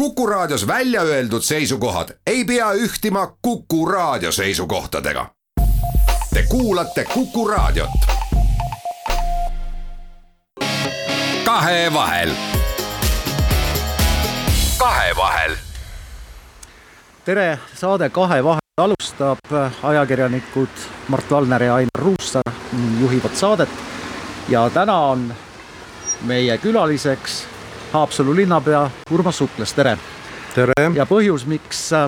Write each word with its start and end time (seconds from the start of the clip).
Kuku 0.00 0.26
Raadios 0.26 0.66
välja 0.66 1.02
öeldud 1.02 1.42
seisukohad 1.42 2.08
ei 2.26 2.44
pea 2.44 2.72
ühtima 2.72 3.36
Kuku 3.42 3.86
Raadio 3.86 4.32
seisukohtadega. 4.32 5.26
Te 6.34 6.42
kuulate 6.48 7.04
Kuku 7.04 7.48
Raadiot. 7.48 7.90
kahevahel. 11.44 12.30
kahevahel. 14.78 15.56
tere, 17.24 17.58
saade 17.74 18.08
Kahevahel 18.08 18.60
alustab 18.76 19.38
ajakirjanikud 19.82 20.68
Mart 21.08 21.30
Valner 21.30 21.62
ja 21.62 21.74
Ainar 21.74 21.98
Ruussaar 21.98 22.52
juhivad 23.00 23.34
saadet 23.34 23.68
ja 24.48 24.70
täna 24.70 24.98
on 24.98 25.34
meie 26.22 26.58
külaliseks 26.58 27.46
Haapsalu 27.92 28.36
linnapea 28.36 28.90
Urmas 29.10 29.38
Sukles, 29.38 29.72
tere! 29.72 29.98
tere! 30.54 30.90
ja 30.94 31.06
põhjus, 31.10 31.42
miks 31.50 31.88
äh, 31.92 32.06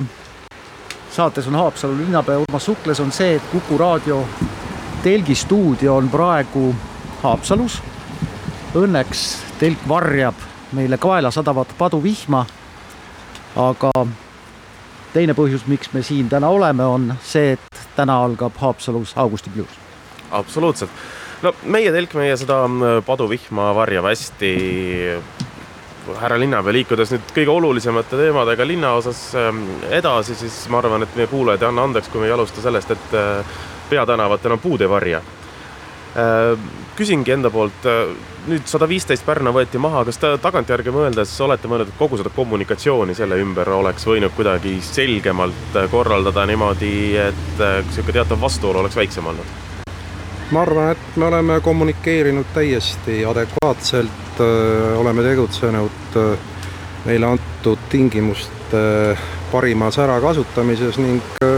saates 1.10 1.48
on 1.50 1.59
Haapsalu 1.59 1.96
linnapea 2.04 2.38
Urmas 2.38 2.68
Sukles, 2.70 3.00
on 3.02 3.10
see, 3.12 3.34
et 3.34 3.48
Kuku 3.50 3.78
raadio 3.78 4.20
telgi 5.02 5.34
stuudio 5.34 5.96
on 5.96 6.10
praegu 6.10 6.68
Haapsalus. 7.24 7.80
Õnneks 8.78 9.24
telk 9.59 9.82
varjab 9.88 10.38
meile 10.73 10.98
kaela 11.02 11.34
sadavat 11.34 11.74
paduvihma. 11.78 12.46
aga 13.56 13.90
teine 15.12 15.34
põhjus, 15.34 15.66
miks 15.66 15.90
me 15.92 16.02
siin 16.02 16.28
täna 16.28 16.48
oleme, 16.48 16.84
on 16.84 17.14
see, 17.23 17.59
et 17.59 17.87
täna 17.96 18.23
algab 18.24 18.54
Haapsalus 18.56 19.16
augustipluus. 19.16 19.80
absoluutselt. 20.30 20.90
no 21.42 21.54
meie 21.64 21.92
telk, 21.92 22.14
meie 22.14 22.37
seda 22.37 22.68
mm, 22.68 23.02
paduvihma 23.06 23.74
varjab 23.74 24.04
hästi 24.04 24.59
härra 26.20 26.38
linnapea, 26.41 26.73
liikudes 26.74 27.12
nüüd 27.15 27.30
kõige 27.34 27.52
olulisemate 27.52 28.19
teemadega 28.19 28.66
linna 28.66 28.95
osas 28.98 29.20
ähm, 29.38 29.62
edasi, 29.91 30.34
siis 30.38 30.65
ma 30.73 30.80
arvan, 30.83 31.06
et 31.06 31.15
meie 31.19 31.30
kuulajad 31.30 31.62
ei 31.62 31.70
anna 31.70 31.87
andeks, 31.87 32.10
kui 32.10 32.23
me 32.23 32.29
ei 32.30 32.35
alusta 32.35 32.65
sellest, 32.65 32.90
et 32.95 33.15
äh, 33.18 33.54
peatänavatel 33.90 34.57
on 34.57 34.63
puud 34.63 34.82
ei 34.82 34.91
varja. 34.91 35.23
Äh, 36.18 36.59
küsingi 36.99 37.32
enda 37.35 37.51
poolt, 37.54 37.87
äh, 37.87 38.13
nüüd 38.51 38.66
sada 38.68 38.88
viisteist 38.91 39.26
Pärna 39.26 39.52
võeti 39.54 39.80
maha, 39.80 40.04
kas 40.09 40.18
te 40.21 40.32
tagantjärgi 40.43 40.95
mõeldes 40.95 41.35
olete 41.45 41.71
mõelnud, 41.71 41.93
et 41.93 42.01
kogu 42.01 42.19
seda 42.21 42.32
kommunikatsiooni 42.35 43.15
selle 43.16 43.38
ümber 43.43 43.71
oleks 43.79 44.07
võinud 44.09 44.35
kuidagi 44.37 44.79
selgemalt 44.85 45.79
korraldada 45.93 46.46
niimoodi, 46.51 46.95
et 47.29 47.60
niisugune 47.63 48.19
teatav 48.19 48.43
vastuolu 48.43 48.82
oleks 48.82 48.98
väiksem 48.98 49.30
olnud? 49.32 49.60
ma 50.52 50.66
arvan, 50.66 50.91
et 50.93 51.15
me 51.16 51.24
oleme 51.30 51.54
kommunikeerinud 51.65 52.51
täiesti 52.52 53.23
adekvaatselt 53.24 54.41
oleme 55.01 55.23
tegutsenud 55.23 56.01
äh, 56.16 56.38
meile 57.05 57.27
antud 57.27 57.79
tingimuste 57.88 59.16
parimas 59.52 59.99
ärakasutamises 59.99 60.99
ning 60.99 61.23
äh, 61.45 61.49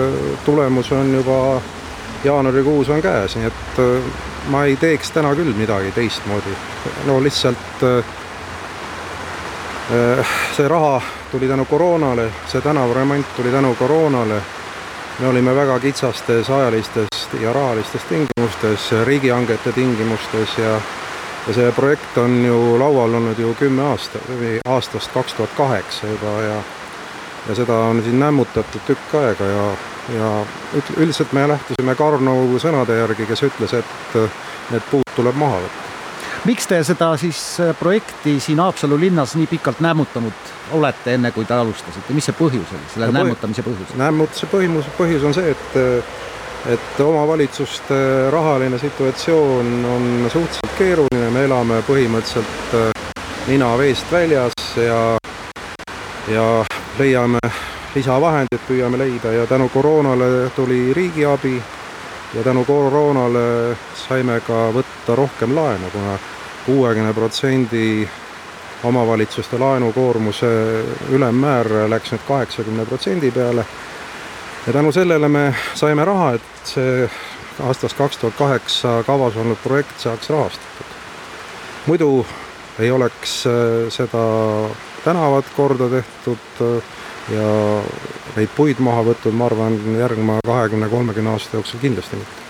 tulemus 0.45 0.93
on 0.93 1.15
juba 1.15 1.61
jaanuarikuus 2.25 2.89
on 2.89 3.03
käes, 3.03 3.37
nii 3.37 3.47
et 3.47 3.81
ma 4.49 4.65
ei 4.65 4.77
teeks 4.81 5.11
täna 5.13 5.35
küll 5.37 5.53
midagi 5.57 5.93
teistmoodi. 5.93 6.57
no 7.07 7.19
lihtsalt 7.23 7.85
see 10.57 10.69
raha 10.69 11.03
tuli 11.31 11.49
tänu 11.49 11.65
koroonale, 11.65 12.31
see 12.47 12.61
tänavaremont 12.61 13.37
tuli 13.37 13.51
tänu 13.53 13.75
koroonale. 13.75 14.43
me 15.19 15.29
olime 15.29 15.57
väga 15.57 15.79
kitsastes 15.79 16.51
ajalistes 16.51 17.09
ja 17.41 17.53
rahalistes 17.53 18.03
tingimustes, 18.03 19.05
riigihangete 19.05 19.73
tingimustes 19.73 20.59
ja 20.59 20.81
ja 21.47 21.55
see 21.55 21.73
projekt 21.77 22.19
on 22.19 22.39
ju 22.45 22.79
laual 22.79 23.15
olnud 23.21 23.39
ju 23.39 23.53
kümme 23.59 23.83
aastat 23.91 24.25
või 24.29 24.57
aastast 24.65 25.13
kaks 25.13 25.37
tuhat 25.37 25.53
kaheksa 25.57 26.09
juba 26.09 26.39
ja 26.43 26.63
ja 27.49 27.55
seda 27.55 27.75
on 27.91 28.03
siin 28.03 28.21
nämmutatud 28.21 28.81
tükk 28.87 29.15
aega 29.21 29.45
ja, 29.45 29.65
ja 30.19 30.29
üldiselt 30.97 31.33
me 31.33 31.49
lähtusime 31.49 31.95
Karno 31.95 32.37
sõnade 32.59 32.97
järgi, 32.97 33.27
kes 33.29 33.45
ütles, 33.51 33.75
et 33.77 34.17
need 34.73 34.87
puud 34.91 35.11
tuleb 35.17 35.37
maha 35.37 35.61
võtta. 35.61 35.83
miks 36.49 36.67
te 36.67 36.81
seda 36.85 37.11
siis 37.21 37.41
äh, 37.61 37.75
projekti 37.77 38.39
siin 38.41 38.61
Haapsalu 38.65 38.99
linnas 39.01 39.37
nii 39.37 39.47
pikalt 39.53 39.81
nämmutanud 39.85 40.53
olete, 40.73 41.15
enne 41.19 41.33
kui 41.37 41.45
te 41.45 41.55
alustasite, 41.55 42.17
mis 42.17 42.25
see 42.25 42.37
põhjus 42.39 42.73
oli, 42.73 42.93
selle 42.95 43.13
no, 43.13 43.19
nämmutamise 43.21 43.65
põhjus? 43.67 43.97
nämmutuse 44.01 44.49
põhjus, 44.53 44.89
põhjus 44.99 45.29
on 45.29 45.37
see, 45.37 45.53
et 45.53 45.77
et 46.69 47.01
omavalitsuste 47.01 48.31
rahaline 48.31 48.79
situatsioon 48.79 49.85
on 49.85 50.31
suhteliselt 50.33 50.79
keeruline, 50.79 51.31
me 51.31 51.45
elame 51.45 51.81
põhimõtteliselt 51.85 52.77
äh, 52.79 53.17
nina 53.49 53.75
veest 53.79 54.13
väljas 54.13 54.55
ja, 54.81 55.01
ja 56.33 56.47
leiame 56.99 57.43
lisavahendeid, 57.95 58.63
püüame 58.69 58.99
leida. 58.99 59.33
Ja 59.33 59.47
tänu 59.47 59.69
koroonale 59.69 60.51
tuli 60.57 60.95
riigiabi 60.95 61.57
ja 62.35 62.43
tänu 62.43 62.65
koroonale 62.65 63.77
saime 64.07 64.41
ka 64.47 64.71
võtta 64.75 65.17
rohkem 65.17 65.55
laenu 65.57 65.91
kuna, 65.93 66.17
kuna 66.17 66.19
kuuekümne 66.67 67.13
protsendi 67.13 68.09
omavalitsuste 68.85 69.59
laenukoormuse 69.59 70.49
ülemmäär 71.13 71.69
läks 71.89 72.13
nüüd 72.13 72.25
kaheksakümne 72.29 72.87
protsendi 72.89 73.31
peale. 73.31 73.65
Ja 74.67 74.73
tänu 74.73 74.93
sellele 74.93 75.29
me 75.29 75.55
saime 75.75 76.05
raha, 76.05 76.33
et 76.35 76.54
see 76.67 77.09
aastast 77.63 77.97
kaks 77.99 78.19
tuhat 78.19 78.37
kaheksa 78.39 79.03
kavas 79.07 79.37
olnud 79.37 79.61
projekt 79.63 79.99
saaks 79.99 80.31
rahastatud. 80.31 80.93
muidu 81.87 82.27
ei 82.79 82.91
oleks 82.91 83.47
äh, 83.47 83.53
seda 83.89 84.25
tänavat 85.05 85.45
korda 85.57 85.89
tehtud 85.89 86.61
äh, 86.61 86.83
ja 87.35 87.51
neid 88.37 88.51
puid 88.57 88.81
maha 88.85 89.05
võtnud, 89.11 89.37
ma 89.37 89.47
arvan, 89.47 89.79
järgneva 89.99 90.41
kahekümne, 90.47 90.89
kolmekümne 90.89 91.31
aasta 91.31 91.57
jooksul 91.57 91.81
kindlasti 91.81 92.17
mitte 92.21 92.44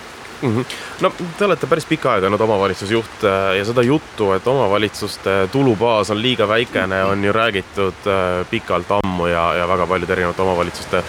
mm. 0.44 0.56
-hmm. 0.56 0.64
no 1.00 1.12
te 1.38 1.44
olete 1.44 1.66
päris 1.66 1.86
pikka 1.86 2.12
aega 2.12 2.26
olnud 2.26 2.40
omavalitsusjuht 2.40 3.24
äh, 3.24 3.56
ja 3.58 3.64
seda 3.64 3.82
juttu, 3.82 4.32
et 4.32 4.46
omavalitsuste 4.46 5.48
tulubaas 5.52 6.10
on 6.10 6.22
liiga 6.22 6.48
väikene, 6.48 7.04
on 7.04 7.24
ju 7.24 7.32
räägitud 7.32 8.08
pikalt 8.50 8.90
ammu 8.90 9.26
ja, 9.26 9.54
ja 9.54 9.68
väga 9.68 9.86
paljude 9.86 10.12
erinevate 10.12 10.42
omavalitsuste 10.42 11.04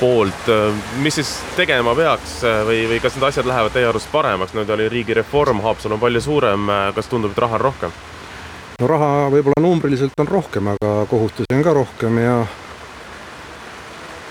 poolt. 0.00 0.46
mis 0.96 1.14
siis 1.14 1.40
tegema 1.56 1.94
peaks 1.94 2.42
või, 2.42 2.84
või 2.90 3.00
kas 3.00 3.14
need 3.14 3.28
asjad 3.28 3.46
lähevad 3.46 3.72
teie 3.72 3.86
arust 3.86 4.10
paremaks, 4.12 4.54
nüüd 4.54 4.70
oli 4.70 4.88
riigireform, 4.88 5.60
Haapsalu 5.60 5.94
on 5.94 6.00
palju 6.00 6.20
suurem, 6.20 6.70
kas 6.94 7.06
tundub, 7.06 7.30
et 7.30 7.38
raha 7.38 7.60
on 7.60 7.60
rohkem? 7.60 7.92
no 8.80 8.86
raha 8.86 9.28
võib-olla 9.32 9.62
numbriliselt 9.62 10.20
on 10.22 10.28
rohkem, 10.28 10.72
aga 10.74 11.04
kohustusi 11.10 11.54
on 11.54 11.62
ka 11.66 11.72
rohkem 11.74 12.18
ja 12.22 12.34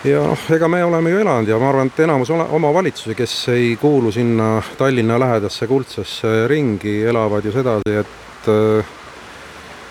ja 0.07 0.21
noh, 0.23 0.43
ega 0.55 0.67
me 0.67 0.83
oleme 0.85 1.11
ju 1.11 1.19
elanud 1.21 1.49
ja 1.49 1.57
ma 1.59 1.69
arvan, 1.71 1.89
et 1.91 1.99
enamus 2.05 2.31
omavalitsusi, 2.31 3.15
kes 3.17 3.33
ei 3.53 3.73
kuulu 3.81 4.11
sinna 4.11 4.61
Tallinna 4.77 5.19
lähedasse 5.19 5.67
kuldsesse 5.67 6.47
ringi, 6.47 7.01
elavad 7.07 7.45
ju 7.45 7.53
sedasi, 7.55 7.97
et 8.01 8.49
äh, 8.51 8.95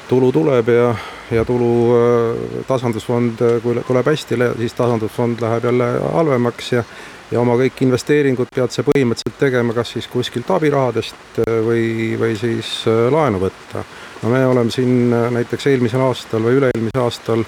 tulu 0.09 0.33
tuleb 0.33 0.73
ja 0.75 0.95
ja 1.31 1.45
tulu 1.45 1.71
äh, 1.97 2.63
tasandusfond, 2.69 3.43
äh, 3.43 3.61
kui 3.63 3.77
tuleb 3.87 4.07
hästi, 4.07 4.39
siis 4.61 4.75
tasandusfond 4.79 5.43
läheb 5.43 5.71
jälle 5.71 5.93
halvemaks 6.13 6.73
ja 6.73 6.85
ja 7.27 7.41
oma 7.43 7.57
kõik 7.59 7.81
investeeringud 7.83 8.53
pead 8.55 8.71
sa 8.71 8.85
põhimõtteliselt 8.87 9.41
tegema 9.41 9.75
kas 9.75 9.97
siis 9.97 10.07
kuskilt 10.07 10.51
abirahadest 10.55 11.41
või, 11.67 12.15
või 12.21 12.37
siis 12.39 12.85
laenu 12.87 13.41
võtta. 13.43 13.83
no 14.23 14.31
me 14.31 14.45
oleme 14.47 14.71
siin 14.71 15.11
näiteks 15.11 15.67
eelmisel 15.73 16.05
aastal 16.07 16.47
või 16.47 16.61
üle-eelmisel 16.61 17.03
aastal 17.03 17.43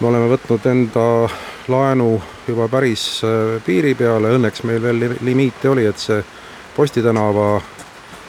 me 0.00 0.10
oleme 0.10 0.32
võtnud 0.34 0.66
enda 0.66 1.06
laenu 1.68 2.22
juba 2.48 2.68
päris 2.68 3.22
piiri 3.64 3.94
peale, 3.94 4.32
õnneks 4.38 4.62
meil 4.64 4.82
veel 4.82 5.16
limiite 5.20 5.68
oli, 5.68 5.86
et 5.86 5.98
see 5.98 6.22
Posti 6.78 7.02
tänava 7.02 7.58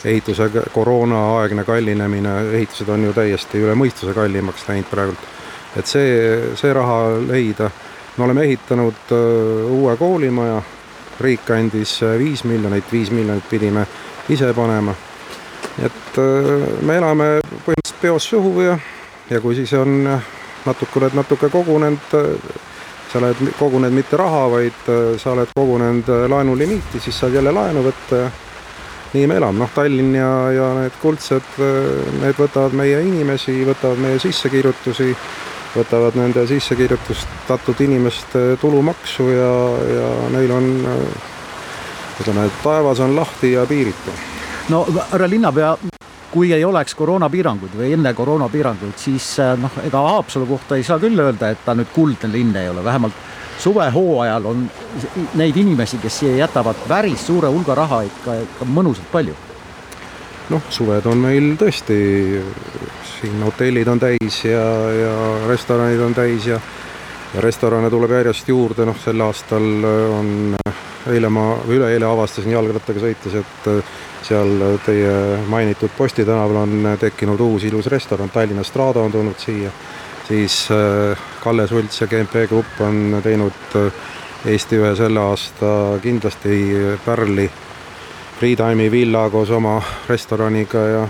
ehituse 0.06 0.50
koroonaaegne 0.74 1.64
kallinemine, 1.64 2.52
ehitused 2.52 2.90
on 2.90 3.04
ju 3.04 3.14
täiesti 3.14 3.62
üle 3.62 3.76
mõistuse 3.76 4.14
kallimaks 4.16 4.68
läinud 4.68 4.88
praegult. 4.92 5.28
et 5.78 5.86
see, 5.86 6.56
see 6.56 6.74
raha 6.74 7.20
leida, 7.28 7.70
me 8.18 8.24
oleme 8.24 8.44
ehitanud 8.44 9.12
äh, 9.12 9.72
uue 9.72 9.98
koolimaja, 9.98 10.62
riik 11.20 11.52
andis 11.52 12.00
äh, 12.04 12.18
viis 12.20 12.44
miljonit, 12.44 12.92
viis 12.92 13.12
miljonit 13.12 13.50
pidime 13.50 13.86
ise 14.30 14.54
panema. 14.54 14.96
et 15.86 16.18
äh, 16.18 16.82
me 16.82 16.98
elame 16.98 17.30
põhimõtteliselt 17.66 18.02
peos 18.02 18.30
suhu 18.30 18.62
ja, 18.62 18.80
ja 19.30 19.42
kui 19.42 19.56
siis 19.56 19.74
on 19.74 20.08
natuke, 20.66 21.00
oled 21.00 21.14
natuke 21.14 21.50
kogunenud, 21.50 22.18
sa 23.10 23.20
oled 23.20 23.40
kogunenud 23.58 23.96
mitte 23.96 24.18
raha, 24.18 24.44
vaid 24.52 24.92
sa 25.18 25.34
oled 25.34 25.50
kogunenud 25.56 26.12
laenulimiiti, 26.30 27.02
siis 27.02 27.20
saad 27.20 27.34
jälle 27.34 27.54
laenu 27.56 27.84
võtta 27.86 28.24
ja 28.24 28.30
nii 29.14 29.28
me 29.28 29.38
elame, 29.40 29.64
noh 29.64 29.72
Tallinn 29.74 30.14
ja, 30.16 30.30
ja 30.54 30.68
need 30.78 30.98
kuldsed, 31.02 31.56
need 32.22 32.38
võtavad 32.38 32.76
meie 32.78 33.02
inimesi, 33.06 33.56
võtavad 33.66 34.02
meie 34.04 34.20
sissekirjutusi, 34.22 35.10
võtavad 35.74 36.18
nende 36.20 36.46
sissekirjutustatud 36.50 37.82
inimeste 37.86 38.44
tulumaksu 38.62 39.30
ja, 39.34 39.54
ja 39.96 40.10
neil 40.36 40.54
on 40.54 40.70
ütleme, 42.20 42.50
taevas 42.64 43.02
on 43.02 43.16
lahti 43.18 43.56
ja 43.56 43.66
piiritu. 43.70 44.14
no 44.70 44.86
härra 45.12 45.30
linnapea, 45.30 45.78
kui 46.32 46.54
ei 46.54 46.64
oleks 46.66 46.96
koroonapiiranguid 46.96 47.76
või 47.78 47.94
enne 47.96 48.14
koroonapiiranguid, 48.14 48.96
siis 48.98 49.32
noh, 49.62 49.80
ega 49.86 50.02
Haapsalu 50.06 50.48
kohta 50.50 50.78
ei 50.78 50.86
saa 50.88 51.00
küll 51.02 51.20
öelda, 51.20 51.52
et 51.54 51.66
ta 51.66 51.76
nüüd 51.78 51.92
kuldne 51.96 52.32
linn 52.32 52.56
ei 52.60 52.70
ole, 52.70 52.84
vähemalt 52.84 53.14
suvehooajal 53.60 54.46
on 54.46 54.66
neid 55.40 55.58
inimesi, 55.58 56.00
kes 56.00 56.20
siia 56.22 56.36
jätavad 56.46 56.80
päris 56.88 57.26
suure 57.28 57.52
hulga 57.52 57.76
raha 57.76 58.02
ikka, 58.08 58.36
ikka 58.46 58.68
mõnusalt 58.70 59.12
palju. 59.12 59.36
noh, 60.50 60.62
suved 60.74 61.06
on 61.06 61.20
meil 61.22 61.52
tõesti, 61.62 61.98
siin 63.06 63.42
hotellid 63.46 63.88
on 63.88 64.00
täis 64.02 64.44
ja, 64.46 64.64
ja 64.96 65.16
restoranid 65.48 66.02
on 66.02 66.16
täis 66.18 66.48
ja 66.50 66.60
ja 67.34 67.42
restorane 67.42 67.90
tuleb 67.90 68.12
järjest 68.18 68.48
juurde, 68.50 68.86
noh 68.90 68.98
sel 68.98 69.22
aastal 69.22 69.66
on, 69.86 70.30
eile 71.08 71.30
ma, 71.32 71.54
või 71.66 71.80
üleeile 71.80 72.06
avastasin 72.06 72.52
jalgrattaga 72.52 73.00
sõites, 73.00 73.36
et 73.40 73.70
seal 74.28 74.80
teie 74.86 75.14
mainitud 75.48 75.94
Posti 75.98 76.26
tänaval 76.28 76.64
on 76.66 76.90
tekkinud 77.00 77.40
uus 77.40 77.64
ilus 77.64 77.88
restoran, 77.88 78.30
Tallinna 78.30 78.64
Strada 78.64 79.00
on 79.00 79.12
tulnud 79.12 79.40
siia. 79.40 79.72
Siis 80.28 80.68
äh, 80.72 81.18
Kalle 81.42 81.68
Sults 81.68 82.02
ja 82.02 82.08
GMP 82.08 82.46
Grupp 82.50 82.82
on 82.86 83.18
teinud 83.24 83.76
äh, 83.76 83.94
Eesti 84.46 84.78
ühe 84.80 84.92
selle 84.96 85.20
aasta 85.20 85.70
kindlasti 86.00 86.60
pärli 87.06 87.50
Freetime'i 88.40 88.92
villa 88.92 89.26
koos 89.30 89.50
oma 89.52 89.82
restoraniga 90.08 90.86
ja 90.88 91.08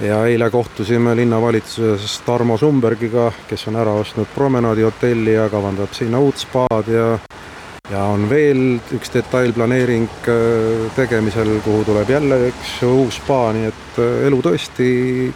ja 0.00 0.26
eile 0.26 0.50
kohtusime 0.50 1.16
linnavalitsuses 1.16 2.20
Tarmo 2.24 2.56
Sumbergiga, 2.56 3.32
kes 3.48 3.66
on 3.68 3.76
ära 3.76 3.92
ostnud 3.92 4.30
promenaadi 4.34 4.82
hotelli 4.86 5.34
ja 5.34 5.48
kavandab 5.48 5.92
sinna 5.92 6.20
uut 6.20 6.38
spaad 6.40 6.88
ja 6.88 7.18
ja 7.90 8.04
on 8.06 8.28
veel 8.30 8.78
üks 8.94 9.10
detailplaneering 9.14 10.08
äh, 10.30 10.90
tegemisel, 10.96 11.56
kuhu 11.64 11.84
tuleb 11.88 12.10
jälle 12.10 12.38
üks 12.50 12.76
uus 12.86 13.18
spa, 13.18 13.50
nii 13.56 13.70
et 13.70 14.02
elu 14.28 14.42
tõesti 14.44 14.90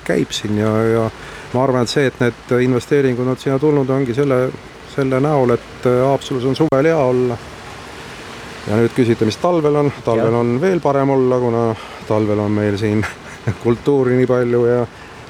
käib 0.06 0.34
siin 0.34 0.60
ja, 0.62 0.74
ja 0.92 1.08
ma 1.54 1.64
arvan, 1.64 1.86
et 1.86 1.92
see, 1.92 2.06
et 2.10 2.20
need 2.22 2.54
investeeringud 2.68 3.28
on 3.30 3.40
siia 3.40 3.58
tulnud, 3.62 3.90
ongi 3.90 4.14
selle, 4.16 4.46
selle 4.94 5.20
näol, 5.22 5.54
et 5.54 5.86
Haapsalus 5.86 6.46
on 6.50 6.56
suvel 6.58 6.90
hea 6.90 6.98
olla. 6.98 7.38
ja 8.64 8.78
nüüd 8.80 8.94
küsite, 8.96 9.26
mis 9.28 9.36
talvel 9.36 9.76
on, 9.76 9.90
talvel 10.04 10.32
ja. 10.32 10.40
on 10.40 10.60
veel 10.60 10.80
parem 10.80 11.10
olla, 11.10 11.38
kuna 11.40 11.64
talvel 12.08 12.46
on 12.46 12.54
meil 12.54 12.78
siin 12.80 13.04
kultuuri 13.64 14.16
nii 14.20 14.30
palju 14.30 14.66
ja 14.66 14.84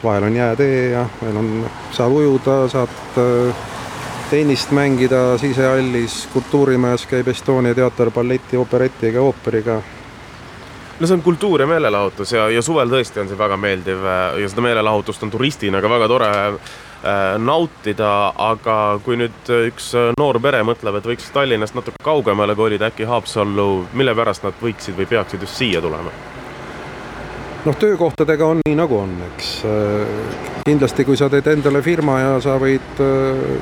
vahel 0.04 0.28
on 0.28 0.36
jäätee 0.36 0.90
ja 0.90 1.06
meil 1.22 1.40
on, 1.40 1.48
saab 1.92 2.12
ujuda, 2.20 2.58
saad 2.68 3.18
äh, 3.18 3.64
tennist 4.30 4.70
mängida 4.70 5.38
sisehallis, 5.38 6.24
kultuurimajas 6.32 7.06
käib 7.10 7.28
Estonia 7.28 7.74
teater 7.74 8.10
balleti, 8.10 8.56
operetiga, 8.56 9.20
ooperiga 9.20 9.80
no 11.00 11.06
see 11.06 11.14
on 11.16 11.22
kultuur 11.22 11.60
ja 11.60 11.66
meelelahutus 11.66 12.32
ja, 12.32 12.48
ja 12.50 12.62
suvel 12.62 12.90
tõesti 12.90 13.22
on 13.22 13.30
see 13.30 13.38
väga 13.38 13.58
meeldiv 13.60 14.04
äh, 14.06 14.40
ja 14.42 14.50
seda 14.50 14.64
meelelahutust 14.64 15.26
on 15.26 15.32
turistina 15.32 15.82
ka 15.82 15.90
väga 15.90 16.08
tore 16.10 16.30
äh, 16.34 16.58
nautida, 17.38 18.12
aga 18.50 18.78
kui 19.04 19.18
nüüd 19.20 19.50
üks 19.70 19.90
noor 20.18 20.40
pere 20.42 20.62
mõtleb, 20.66 21.00
et 21.00 21.10
võiks 21.14 21.32
Tallinnast 21.34 21.76
natuke 21.76 22.00
kaugemale 22.04 22.56
kolida, 22.58 22.92
äkki 22.92 23.10
Haapsallu, 23.10 23.88
mille 23.92 24.14
pärast 24.14 24.46
nad 24.46 24.56
võiksid 24.62 24.96
või 25.00 25.10
peaksid 25.10 25.46
just 25.46 25.60
siia 25.62 25.82
tulema? 25.84 26.33
Noh, 27.64 27.76
töökohtadega 27.80 28.46
on 28.46 28.60
nii 28.66 28.76
nagu 28.76 28.98
on, 28.98 29.16
eks. 29.30 29.54
Äh, 29.64 30.60
kindlasti, 30.64 31.04
kui 31.04 31.16
sa 31.16 31.28
teed 31.32 31.46
endale 31.52 31.82
firma 31.84 32.18
ja 32.20 32.36
sa 32.40 32.54
võid, 32.60 33.00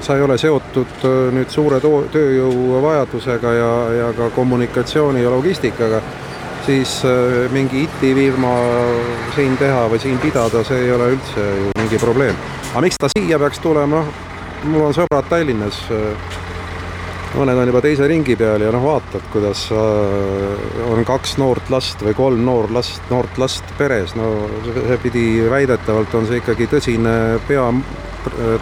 sa 0.06 0.14
ei 0.14 0.22
ole 0.22 0.36
seotud 0.38 1.02
nüüd 1.34 1.50
suure 1.50 1.80
tööjõuvajadusega 1.82 3.54
ja, 3.56 3.72
ja 3.96 4.12
ka 4.14 4.28
kommunikatsiooni 4.36 5.24
ja 5.24 5.32
logistikaga 5.34 5.98
siis 6.66 7.04
äh, 7.04 7.50
mingi 7.50 7.82
IT-firma 7.82 8.52
siin 9.34 9.56
teha 9.58 9.86
või 9.90 10.00
siin 10.02 10.18
pidada, 10.22 10.62
see 10.66 10.84
ei 10.86 10.92
ole 10.94 11.12
üldse 11.16 11.46
ju 11.58 11.72
mingi 11.78 11.98
probleem. 11.98 12.36
aga 12.72 12.84
miks 12.84 13.00
ta 13.00 13.10
siia 13.12 13.38
peaks 13.38 13.58
tulema, 13.62 14.02
noh, 14.02 14.12
mul 14.70 14.86
on 14.88 14.96
sõbrad 14.96 15.28
Tallinnas, 15.30 15.82
äh, 15.90 16.31
mõned 17.36 17.58
on 17.58 17.70
juba 17.70 17.80
teise 17.84 18.06
ringi 18.08 18.36
peal 18.36 18.62
ja 18.64 18.70
noh, 18.74 18.84
vaatad, 18.84 19.24
kuidas 19.32 19.64
äh, 19.72 20.86
on 20.90 21.04
kaks 21.08 21.36
noort 21.40 21.70
last 21.72 22.02
või 22.04 22.14
kolm 22.16 22.44
noor 22.44 22.70
last, 22.74 23.02
noort 23.10 23.38
last 23.40 23.64
peres, 23.78 24.16
no 24.18 24.32
see 24.66 24.98
pidi, 25.02 25.26
väidetavalt 25.50 26.14
on 26.18 26.28
see 26.28 26.42
ikkagi 26.42 26.68
tõsine 26.72 27.14
pea 27.48 27.68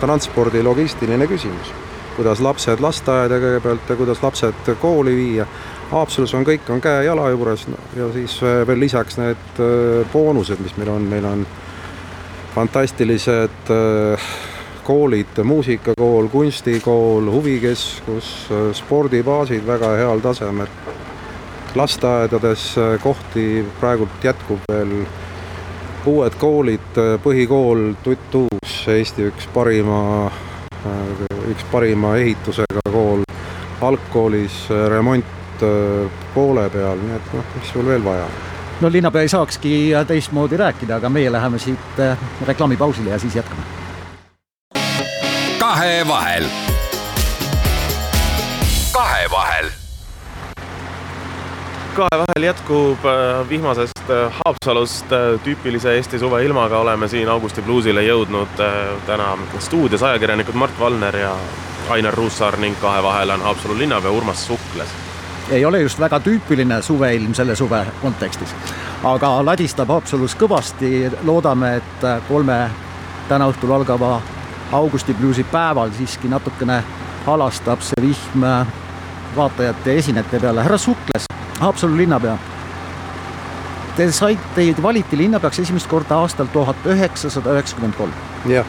transpordi 0.01 0.63
logistiline 0.63 1.27
küsimus. 1.29 1.73
kuidas 2.17 2.41
lapsed 2.41 2.81
lasteaeda 2.81 3.39
kõigepealt 3.41 3.89
ja 3.89 3.97
kuidas 3.97 4.23
lapsed 4.23 4.71
kooli 4.81 5.15
viia. 5.17 5.47
Haapsalus 5.91 6.35
on 6.35 6.45
kõik, 6.45 6.69
on 6.71 6.81
käe-jala 6.81 7.31
juures 7.31 7.67
ja 7.97 8.11
siis 8.13 8.37
äh, 8.43 8.61
veel 8.67 8.81
lisaks 8.81 9.19
need 9.19 9.59
äh, 9.59 10.07
boonused, 10.13 10.61
mis 10.63 10.77
meil 10.77 10.91
on, 10.93 11.07
meil 11.11 11.25
on 11.25 11.47
fantastilised 12.55 13.73
äh, 13.73 14.31
koolid, 14.87 15.41
muusikakool, 15.45 16.29
kunstikool, 16.33 17.31
huvikeskus, 17.33 18.49
spordibaasid 18.73 19.67
väga 19.67 19.95
heal 20.01 20.21
tasemel. 20.21 20.69
lasteaedades 21.75 22.75
kohti 23.03 23.65
praegult 23.81 24.25
jätkub 24.25 24.63
veel, 24.73 25.05
uued 26.07 26.35
koolid, 26.39 26.97
põhikool 27.23 27.93
Tutt 28.03 28.35
Uus, 28.35 28.73
Eesti 28.89 29.29
üks 29.31 29.47
parima, 29.55 30.31
üks 31.53 31.67
parima 31.71 32.17
ehitusega 32.19 32.83
kool, 32.91 33.23
algkoolis 33.81 34.65
remont 34.91 35.39
Äh, 35.63 36.11
poole 36.35 36.71
peal, 36.73 36.97
nii 37.05 37.17
et 37.19 37.33
noh, 37.37 37.49
mis 37.57 37.73
sul 37.75 37.85
veel 37.85 38.05
vaja 38.05 38.25
no 38.81 38.89
linnapea 38.89 39.27
ei 39.27 39.29
saakski 39.29 39.73
teistmoodi 40.09 40.57
rääkida, 40.57 40.97
aga 40.97 41.11
meie 41.13 41.33
läheme 41.33 41.59
siit 41.61 42.01
äh, 42.01 42.17
reklaamipausile 42.49 43.11
ja 43.11 43.19
siis 43.21 43.37
jätkame. 43.37 43.80
Kahevahel. 45.81 46.45
kahevahel. 48.93 49.71
kahevahel 51.95 52.43
jätkub 52.43 53.05
äh, 53.05 53.49
vihmasest 53.49 54.01
Haapsalust 54.31 55.07
tüüpilise 55.45 55.95
Eesti 55.95 56.19
suveilmaga, 56.19 56.79
oleme 56.79 57.09
siin 57.09 57.29
Augusti 57.29 57.63
Bluesile 57.63 58.03
jõudnud 58.03 58.61
täna 59.07 59.39
stuudios 59.59 60.03
ajakirjanikud 60.03 60.55
Mart 60.55 60.77
Valner 60.81 61.17
ja 61.17 61.31
Ainar 61.89 62.15
Ruussaar 62.15 62.59
ning 62.61 62.77
kahevahel 62.81 63.31
on 63.31 63.41
Haapsalu 63.41 63.79
linnapea 63.79 64.11
Urmas 64.11 64.47
Sukles 64.47 64.93
ei 65.51 65.65
ole 65.65 65.81
just 65.81 66.01
väga 66.01 66.21
tüüpiline 66.21 66.83
suveilm 66.83 67.33
selle 67.35 67.57
suve 67.57 67.87
kontekstis. 68.03 68.53
aga 69.05 69.33
ladistab 69.45 69.89
Haapsalus 69.89 70.37
kõvasti, 70.37 71.09
loodame, 71.25 71.77
et 71.77 72.07
kolme 72.29 72.59
täna 73.33 73.49
õhtul 73.49 73.73
algava 73.79 74.21
augustibluusi 74.73 75.45
päeval 75.45 75.91
siiski 75.97 76.29
natukene 76.29 76.83
alastab 77.27 77.83
see 77.85 78.03
vihm 78.03 78.45
vaatajate 79.37 79.93
ja 79.93 79.99
esinejate 79.99 80.41
peale. 80.41 80.63
härra 80.63 80.79
Sukles, 80.79 81.27
Haapsalu 81.61 81.97
linnapea. 81.97 82.39
Te 83.97 84.13
saite, 84.13 84.43
teid 84.55 84.83
valiti 84.83 85.17
linnapeaks 85.17 85.59
esimest 85.59 85.87
korda 85.87 86.19
aastal 86.19 86.47
tuhat 86.53 86.87
üheksasada 86.87 87.53
üheksakümmend 87.53 87.95
kolm. 87.95 88.13
jah. 88.47 88.67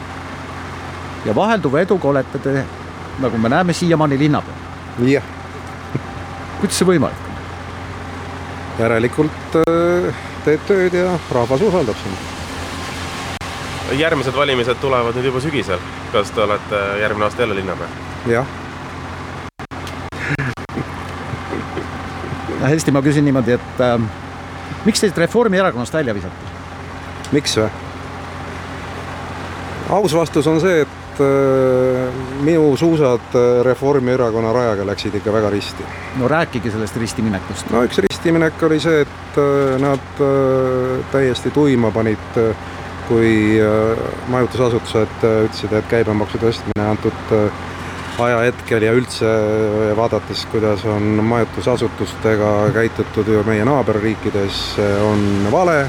ja 1.24 1.34
vahelduva 1.34 1.80
eduga 1.80 2.08
olete 2.08 2.38
te, 2.38 2.64
nagu 3.18 3.38
me 3.38 3.48
näeme, 3.48 3.72
siiamaani 3.72 4.18
linnapea. 4.18 4.54
jah 4.98 5.22
kuidas 6.62 6.78
see 6.78 6.86
võimalik 6.86 7.24
on? 7.26 7.38
järelikult 8.78 9.56
äh, 9.64 10.20
teed 10.44 10.62
tööd 10.68 10.94
ja 10.94 11.16
rahvas 11.34 11.64
usaldab 11.66 11.98
sind. 11.98 12.41
Järgmised 13.98 14.36
valimised 14.36 14.80
tulevad 14.80 15.16
nüüd 15.16 15.30
juba 15.30 15.40
sügisel. 15.40 15.78
kas 16.12 16.30
te 16.30 16.42
olete 16.42 16.82
järgmine 17.00 17.24
aasta 17.24 17.42
jälle 17.42 17.54
linnapea? 17.54 17.86
jah. 18.26 18.46
hästi, 22.62 22.90
ma 22.94 23.02
küsin 23.02 23.24
niimoodi, 23.24 23.58
et 23.58 23.80
äh, 23.80 24.00
miks 24.84 25.00
teid 25.00 25.16
Reformierakonnast 25.18 25.94
välja 25.94 26.14
visati? 26.14 26.52
miks 27.32 27.56
või? 27.58 27.70
aus 29.92 30.14
vastus 30.14 30.46
on 30.46 30.60
see, 30.60 30.82
et 30.82 31.20
äh, 31.20 32.22
minu 32.44 32.76
suusad 32.76 33.34
äh, 33.36 33.60
Reformierakonna 33.66 34.52
rajaga 34.52 34.86
läksid 34.86 35.18
ikka 35.20 35.32
väga 35.32 35.50
risti. 35.50 35.84
no 36.20 36.28
rääkige 36.28 36.70
sellest 36.70 36.96
ristiminekust. 36.96 37.70
no 37.70 37.84
üks 37.86 38.00
ristiminek 38.06 38.62
oli 38.62 38.80
see, 38.80 39.02
et 39.04 39.40
äh, 39.40 39.76
nad 39.82 40.22
täiesti 41.12 41.50
tuima 41.50 41.90
panid, 41.90 42.40
kui 43.08 43.58
majutusasutused 44.32 45.26
ütlesid, 45.26 45.74
et 45.76 45.90
käibemaksu 45.90 46.40
tõstmine 46.42 46.86
antud 46.86 47.34
ajahetkel 48.22 48.84
ja 48.86 48.92
üldse 48.94 49.28
vaadates, 49.96 50.44
kuidas 50.52 50.84
on 50.86 51.22
majutusasutustega 51.26 52.52
käitutud 52.76 53.28
ju 53.28 53.42
meie 53.48 53.64
naaberriikides, 53.66 54.62
on 55.08 55.26
vale. 55.52 55.84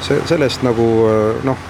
see, 0.00 0.20
sellest 0.26 0.62
nagu 0.66 0.86
noh 1.44 1.68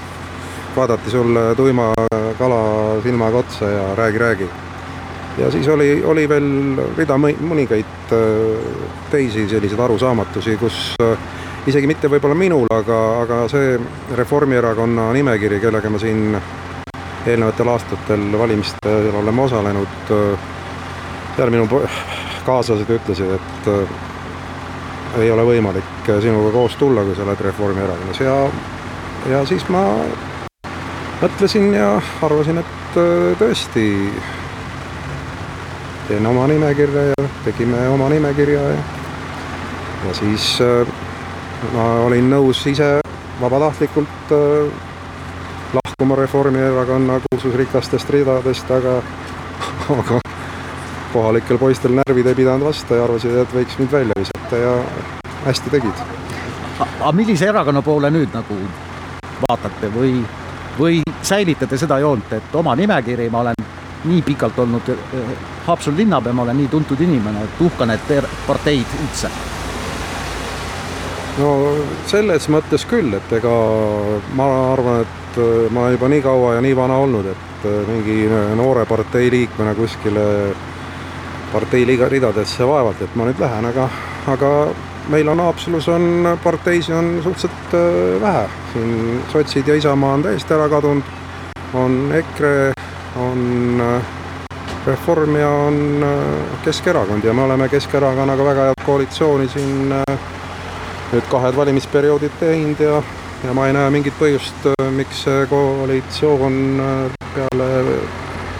vaadati 0.76 1.10
sulle 1.10 1.54
tuima 1.54 1.92
kala 2.38 3.02
silmaga 3.02 3.38
otsa 3.38 3.70
ja 3.70 3.94
räägi, 3.94 4.18
räägi. 4.18 4.48
ja 5.38 5.50
siis 5.50 5.68
oli, 5.68 6.02
oli 6.04 6.28
veel 6.28 6.76
rida 6.98 7.16
mõningaid 7.18 8.12
äh, 8.12 8.64
teisi 9.10 9.48
selliseid 9.48 9.80
arusaamatusi, 9.80 10.56
kus 10.56 10.78
äh, 11.02 11.18
isegi 11.66 11.86
mitte 11.90 12.08
võib-olla 12.08 12.36
minul, 12.38 12.66
aga, 12.72 12.98
aga 13.24 13.40
see 13.52 13.74
Reformierakonna 14.16 15.10
nimekiri, 15.12 15.60
kellega 15.60 15.90
ma 15.90 16.00
siin 16.00 16.38
eelnevatel 17.26 17.68
aastatel 17.68 18.38
valimistel 18.38 19.10
oleme 19.20 19.42
osalenud, 19.42 20.14
seal 21.36 21.52
minu 21.52 21.66
kaaslased 22.46 22.88
ütlesid, 22.90 23.34
et 23.36 23.68
äh, 23.68 23.92
ei 25.20 25.30
ole 25.30 25.44
võimalik 25.44 26.10
sinuga 26.22 26.52
koos 26.54 26.76
tulla, 26.80 27.04
kui 27.04 27.16
sa 27.16 27.26
oled 27.26 27.40
Reformierakonnas 27.44 28.20
ja, 28.24 28.36
ja 29.30 29.42
siis 29.48 29.66
ma 29.72 29.84
mõtlesin 31.20 31.74
ja 31.76 31.92
arvasin, 32.24 32.62
et 32.62 33.00
äh, 33.00 33.26
tõesti 33.40 33.86
teen 36.08 36.26
oma 36.26 36.48
nimekirja 36.50 37.10
ja 37.12 37.28
tegime 37.44 37.84
oma 37.92 38.08
nimekirja 38.10 38.64
ja, 38.72 38.80
ja 40.08 40.16
siis 40.22 40.56
äh, 40.64 40.88
ma 41.74 41.86
olin 42.06 42.30
nõus 42.30 42.62
ise 42.66 42.98
vabatahtlikult 43.40 44.32
lahkuma 45.74 46.16
Reformierakonna 46.16 47.20
kuulsusrikastest 47.28 48.10
ridadest, 48.10 48.70
aga, 48.70 48.96
aga 49.98 50.20
kohalikel 51.12 51.58
poistel 51.58 51.94
närvid 51.98 52.26
ei 52.26 52.34
pidanud 52.34 52.70
vastu 52.70 52.94
ja 52.94 53.04
arvasid, 53.04 53.36
et 53.42 53.54
võiks 53.54 53.78
mind 53.78 53.92
välja 53.92 54.16
visata 54.18 54.62
ja 54.62 54.74
hästi 55.44 55.70
tegid. 55.70 56.04
aga 56.80 57.12
millise 57.12 57.48
erakonna 57.48 57.82
poole 57.82 58.10
nüüd 58.10 58.32
nagu 58.34 58.56
vaatate 59.48 59.92
või, 59.94 60.20
või 60.78 61.02
säilitate 61.22 61.78
seda 61.78 61.98
joont, 61.98 62.32
et 62.32 62.54
oma 62.54 62.74
nimekiri, 62.76 63.30
ma 63.30 63.44
olen 63.44 63.70
nii 64.04 64.22
pikalt 64.22 64.58
olnud 64.58 64.88
eh, 64.88 65.32
Haapsalu 65.66 65.96
linnapea, 65.96 66.32
ma 66.32 66.42
olen 66.42 66.56
nii 66.56 66.68
tuntud 66.68 67.00
inimene, 67.00 67.44
et 67.44 67.64
uhkan, 67.64 67.90
et 67.90 68.14
parteid 68.46 69.00
üldse? 69.02 69.30
No 71.38 71.52
selles 72.10 72.49
mõttes 72.52 72.87
küll, 72.90 73.14
et 73.14 73.32
ega 73.38 73.54
ma 74.38 74.50
arvan, 74.72 75.04
et 75.04 75.38
eh, 75.38 75.70
ma 75.70 75.87
olen 75.87 75.96
juba 75.96 76.10
nii 76.10 76.26
kaua 76.26 76.54
ja 76.56 76.64
nii 76.64 76.76
vana 76.76 76.99
olnud, 77.04 77.30
et 77.30 77.66
eh, 77.70 77.80
mingi 77.88 78.18
noore 78.58 78.87
partei 78.90 79.30
liikmena 79.30 79.75
kuskile 79.78 80.26
partei 81.52 81.84
ridadesse 81.87 82.66
vaevalt, 82.66 83.02
et 83.02 83.14
ma 83.18 83.26
nüüd 83.26 83.40
lähen, 83.42 83.66
aga, 83.72 83.88
aga 84.30 84.52
meil 85.10 85.28
on 85.28 85.40
Haapsalus 85.40 85.88
on 85.88 86.38
parteisi 86.44 86.92
on 86.92 87.20
suhteliselt 87.22 87.75
äh, 87.75 88.20
vähe, 88.20 88.49
siin 88.72 89.22
sotsid 89.32 89.68
ja 89.68 89.75
Isamaa 89.75 90.14
on 90.14 90.22
täiesti 90.22 90.54
ära 90.54 90.68
kadunud, 90.68 91.02
on 91.75 92.12
EKRE, 92.14 92.72
on 93.16 93.82
äh, 93.82 94.02
Reform 94.87 95.37
ja 95.37 95.49
on 95.50 96.04
äh, 96.04 96.62
Keskerakond 96.64 97.25
ja 97.25 97.34
me 97.34 97.42
oleme 97.42 97.68
Keskerakonnaga 97.68 98.44
väga 98.44 98.68
head 98.70 98.84
koalitsiooni 98.87 99.49
siin 99.49 99.94
nüüd 101.12 101.26
kahed 101.30 101.56
valimisperioodid 101.56 102.38
teinud 102.40 102.80
ja, 102.80 103.02
ja 103.44 103.54
ma 103.56 103.66
ei 103.66 103.76
näe 103.76 103.90
mingit 103.90 104.16
põhjust, 104.20 104.70
miks 104.94 105.24
see 105.26 105.44
koalitsioon 105.50 106.62
peale 107.34 107.70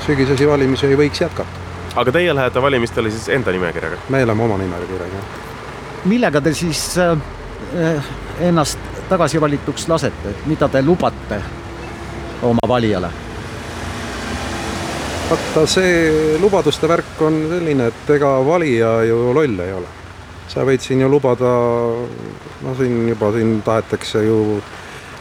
sügisesi 0.07 0.49
valimisi 0.49 0.90
ei 0.90 0.99
võiks 0.99 1.23
jätkata 1.23 1.61
aga 1.97 2.12
teie 2.12 2.35
lähete 2.35 2.62
valimistele 2.62 3.11
siis 3.11 3.28
enda 3.28 3.52
nimekirjaga? 3.52 3.97
me 4.09 4.23
oleme 4.25 4.42
oma 4.42 4.59
nimekirjaga. 4.59 5.23
millega 6.04 6.40
te 6.40 6.54
siis 6.54 6.85
äh, 6.99 8.12
ennast 8.40 8.78
tagasivalituks 9.09 9.88
lasete, 9.88 10.30
et 10.30 10.47
mida 10.47 10.69
te 10.69 10.83
lubate 10.83 11.40
oma 12.42 12.69
valijale? 12.69 13.11
vaata, 15.30 15.66
see 15.66 16.37
lubaduste 16.42 16.88
värk 16.88 17.23
on 17.26 17.40
selline, 17.54 17.90
et 17.90 18.14
ega 18.16 18.35
valija 18.47 19.00
ju 19.07 19.35
loll 19.35 19.66
ei 19.66 19.73
ole. 19.73 20.00
Sa 20.50 20.64
võid 20.66 20.83
siin 20.83 21.04
ju 21.04 21.09
lubada, 21.11 21.50
no 22.64 22.75
siin 22.78 23.04
juba 23.12 23.30
siin 23.35 23.61
tahetakse 23.66 24.25
ju 24.26 24.38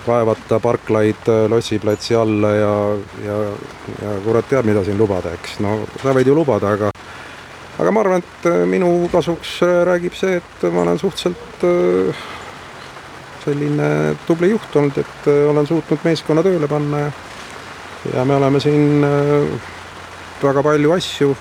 kaevata 0.05 0.59
parklaid 0.63 1.29
äh, 1.29 1.45
Lossi 1.51 1.79
platsi 1.79 2.15
alla 2.15 2.53
ja, 2.55 2.74
ja, 3.25 3.38
ja 4.01 4.15
kurat 4.25 4.48
teab, 4.50 4.65
mida 4.65 4.83
siin 4.86 4.98
lubada, 4.98 5.33
eks. 5.38 5.59
no 5.63 5.83
sa 6.01 6.15
võid 6.17 6.29
ju 6.29 6.36
lubada, 6.38 6.74
aga 6.74 6.91
aga 7.79 7.93
ma 7.93 8.03
arvan, 8.03 8.25
et 8.25 8.50
äh, 8.50 8.63
minu 8.69 8.91
kasuks 9.12 9.59
äh, 9.67 9.79
räägib 9.89 10.17
see, 10.17 10.39
et 10.41 10.69
ma 10.74 10.86
olen 10.86 11.00
suhteliselt 11.00 11.65
selline 13.39 13.89
tubli 14.27 14.50
juht 14.51 14.75
olnud, 14.75 14.98
et 15.00 15.27
olen 15.29 15.67
suutnud 15.67 16.01
meeskonna 16.03 16.43
tööle 16.43 16.67
panna 16.67 17.05
ja 17.05 17.12
ja 18.13 18.25
me 18.25 18.36
oleme 18.36 18.59
siin 18.63 19.03
väga 20.41 20.63
palju 20.63 20.91
asju 20.95 21.33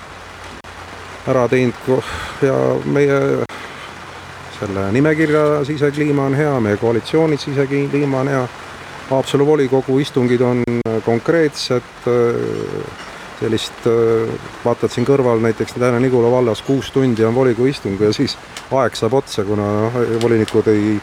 ära 1.31 1.47
teinud 1.51 2.03
ja 2.43 2.55
meie 2.85 3.48
selle 4.59 4.91
nimekirja 4.91 5.63
sisekliima 5.63 6.25
on 6.25 6.35
hea, 6.35 6.59
meie 6.59 6.77
koalitsiooni 6.77 7.37
sisekliima 7.37 8.19
on 8.19 8.27
hea. 8.27 8.47
Haapsalu 9.09 9.45
volikogu 9.45 9.99
istungid 9.99 10.41
on 10.41 10.63
äh, 10.69 10.99
konkreetsed, 11.05 11.87
äh, 12.07 12.99
sellist, 13.39 13.87
äh, 13.89 14.29
vaatad 14.65 14.93
siin 14.93 15.07
kõrval 15.07 15.41
näiteks 15.41 15.79
Lääne-Nigula 15.81 16.29
vallas 16.31 16.61
kuus 16.61 16.91
tundi 16.93 17.25
on 17.25 17.35
volikogu 17.35 17.71
istung 17.71 17.97
ja 18.01 18.11
siis 18.13 18.37
aeg 18.71 18.99
saab 18.99 19.17
otsa, 19.21 19.47
kuna 19.47 19.65
noh, 19.79 19.99
volinikud 20.21 20.69
ei, 20.69 20.99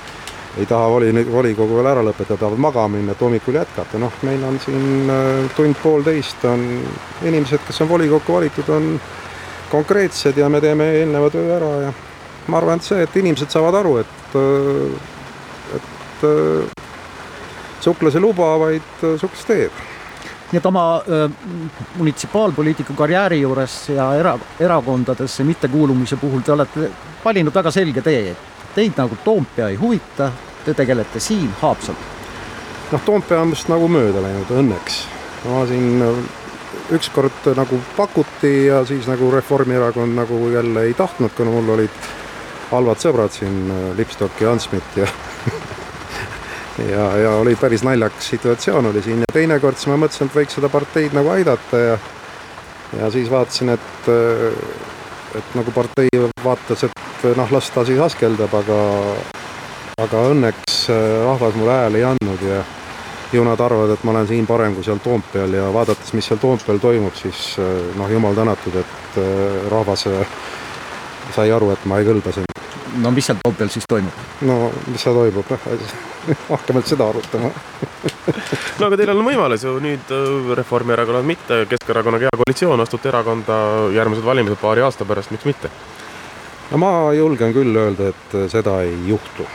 ei 0.60 0.66
taha 0.70 0.90
voli, 0.92 1.10
volikogu 1.32 1.80
veel 1.80 1.90
ära 1.90 2.06
lõpetada, 2.06 2.38
tahavad 2.38 2.62
magama 2.62 2.94
minna, 2.94 3.16
et 3.16 3.26
hommikul 3.26 3.58
jätkata, 3.58 3.98
noh, 3.98 4.22
meil 4.28 4.44
on 4.46 4.60
siin 4.62 5.10
tund-poolteist 5.56 6.46
on 6.52 6.66
inimesed, 7.26 7.66
kes 7.66 7.82
on 7.82 7.90
volikokku 7.90 8.38
valitud, 8.38 8.70
on 8.70 8.92
konkreetsed 9.72 10.38
ja 10.38 10.48
me 10.48 10.62
teeme 10.62 10.92
eelneva 11.00 11.32
töö 11.34 11.48
ära 11.56 11.72
ja 11.88 11.96
ma 12.46 12.60
arvan, 12.60 12.80
et 12.80 12.86
see, 12.86 13.02
et 13.02 13.16
inimesed 13.16 13.50
saavad 13.50 13.80
aru, 13.80 13.96
et, 14.02 14.36
et 15.76 16.26
suklas 17.82 18.14
ei 18.14 18.22
luba, 18.22 18.54
vaid 18.58 19.04
suklas 19.20 19.44
teeb. 19.48 19.84
nii 20.46 20.60
et 20.60 20.66
oma 20.66 20.84
äh, 21.02 21.30
munitsipaalpoliitiku 21.98 22.94
karjääri 22.94 23.40
juures 23.40 23.88
ja 23.90 24.12
era, 24.14 24.36
erakondadesse 24.62 25.44
mittekuulumise 25.44 26.16
puhul 26.16 26.44
te 26.46 26.52
olete 26.54 26.90
valinud 27.24 27.54
väga 27.54 27.70
selge 27.74 28.02
tee. 28.06 28.36
Teid 28.74 28.94
nagu 29.00 29.18
Toompea 29.24 29.72
ei 29.72 29.76
huvita, 29.80 30.30
te 30.64 30.74
tegelete 30.74 31.20
siin 31.20 31.50
Haapsalus. 31.60 32.14
noh, 32.92 33.00
Toompea 33.00 33.40
on 33.42 33.50
vist 33.50 33.68
nagu 33.68 33.88
mööda 33.90 34.22
läinud, 34.22 34.52
õnneks. 34.62 35.00
ma 35.44 35.66
siin 35.66 36.04
ükskord 36.94 37.50
nagu 37.56 37.80
pakuti 37.96 38.66
ja 38.66 38.84
siis 38.84 39.06
nagu 39.10 39.30
Reformierakond 39.30 40.14
nagu 40.14 40.48
jälle 40.54 40.82
ei 40.82 40.94
tahtnud, 40.94 41.30
kuna 41.36 41.50
mul 41.50 41.74
olid 41.74 41.90
halvad 42.70 43.00
sõbrad 43.02 43.34
siin, 43.34 43.66
äh, 43.70 43.90
Lipstock 43.98 44.40
ja 44.42 44.52
Ansmit 44.52 44.98
ja 44.98 45.06
ja, 46.92 47.06
ja 47.22 47.30
oli 47.40 47.56
päris 47.56 47.84
naljakas 47.86 48.30
situatsioon 48.34 48.90
oli 48.90 49.02
siin 49.02 49.22
ja 49.24 49.32
teinekord 49.32 49.78
siis 49.78 49.90
ma 49.92 50.00
mõtlesin, 50.02 50.30
et 50.30 50.38
võiks 50.40 50.58
seda 50.58 50.70
parteid 50.72 51.16
nagu 51.16 51.32
aidata 51.36 51.82
ja 51.82 51.96
ja 52.96 53.10
siis 53.10 53.30
vaatasin, 53.30 53.74
et 53.76 54.10
äh, 54.10 54.58
et 55.36 55.54
nagu 55.58 55.72
partei 55.74 56.08
vaatas, 56.44 56.86
et 56.86 57.24
noh, 57.36 57.50
las 57.52 57.68
ta 57.74 57.84
siis 57.84 58.00
askeldab, 58.00 58.54
aga 58.54 58.80
aga 60.02 60.26
õnneks 60.32 60.86
äh, 60.92 61.04
rahvas 61.26 61.56
mulle 61.58 61.78
hääli 61.82 62.02
ei 62.02 62.08
andnud 62.08 62.42
ja 62.46 62.64
ju 63.32 63.42
nad 63.44 63.60
arvavad, 63.60 63.90
et 63.90 64.04
ma 64.06 64.12
olen 64.14 64.28
siin 64.28 64.46
parem 64.46 64.74
kui 64.74 64.86
seal 64.86 65.00
Toompeal 65.02 65.54
ja 65.54 65.66
vaadates, 65.74 66.12
mis 66.14 66.28
seal 66.28 66.38
Toompeal 66.38 66.78
toimub, 66.78 67.14
siis 67.18 67.56
noh, 67.98 68.06
jumal 68.10 68.38
tänatud, 68.38 68.76
et 68.78 69.18
rahvas 69.70 70.06
sai 71.34 71.50
aru, 71.50 71.72
et 71.74 71.88
ma 71.88 72.00
ei 72.00 72.06
kõlba 72.08 72.34
siin 72.34 72.46
no 73.02 73.10
mis 73.10 73.26
seal 73.26 73.38
Toompeal 73.42 73.70
siis 73.72 73.84
toimub? 73.88 74.24
no 74.48 74.70
mis 74.86 75.02
seal 75.02 75.16
toimub, 75.16 75.50
hakkame 76.52 76.80
nüüd 76.80 76.90
seda 76.90 77.08
arutama 77.10 77.50
no 78.80 78.88
aga 78.88 78.98
teil 79.00 79.12
on 79.14 79.22
võimalus 79.26 79.66
ju 79.66 79.76
nüüd 79.82 80.12
äh, 80.14 80.50
Reformierakonnal 80.60 81.26
mitte, 81.26 81.64
Keskerakonnaga 81.70 82.28
hea 82.28 82.40
koalitsioon, 82.40 82.82
astute 82.84 83.10
erakonda 83.12 83.60
järgmised 83.96 84.26
valimised 84.26 84.60
paari 84.62 84.84
aasta 84.86 85.08
pärast, 85.08 85.34
miks 85.34 85.48
mitte? 85.48 85.70
no 86.72 86.82
ma 86.82 86.92
julgen 87.16 87.54
küll 87.56 87.82
öelda, 87.84 88.12
et 88.14 88.38
seda 88.52 88.80
ei 88.86 88.96
juhtu. 89.10 89.48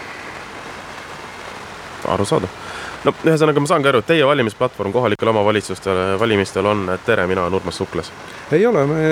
arusaadav 2.12 2.61
no 3.06 3.14
ühesõnaga, 3.26 3.64
ma 3.64 3.70
saangi 3.70 3.90
aru, 3.92 4.02
et 4.02 4.10
teie 4.12 4.26
valimisplatvorm 4.28 4.94
kohalikel 4.94 5.32
omavalitsustel 5.32 6.02
valimistel 6.22 6.68
on 6.70 6.86
Tere, 7.06 7.26
mina 7.30 7.46
olen 7.46 7.58
Urmas 7.62 7.80
Suklas. 7.82 8.12
ei 8.52 8.66
ole, 8.66 8.86
me, 8.86 9.08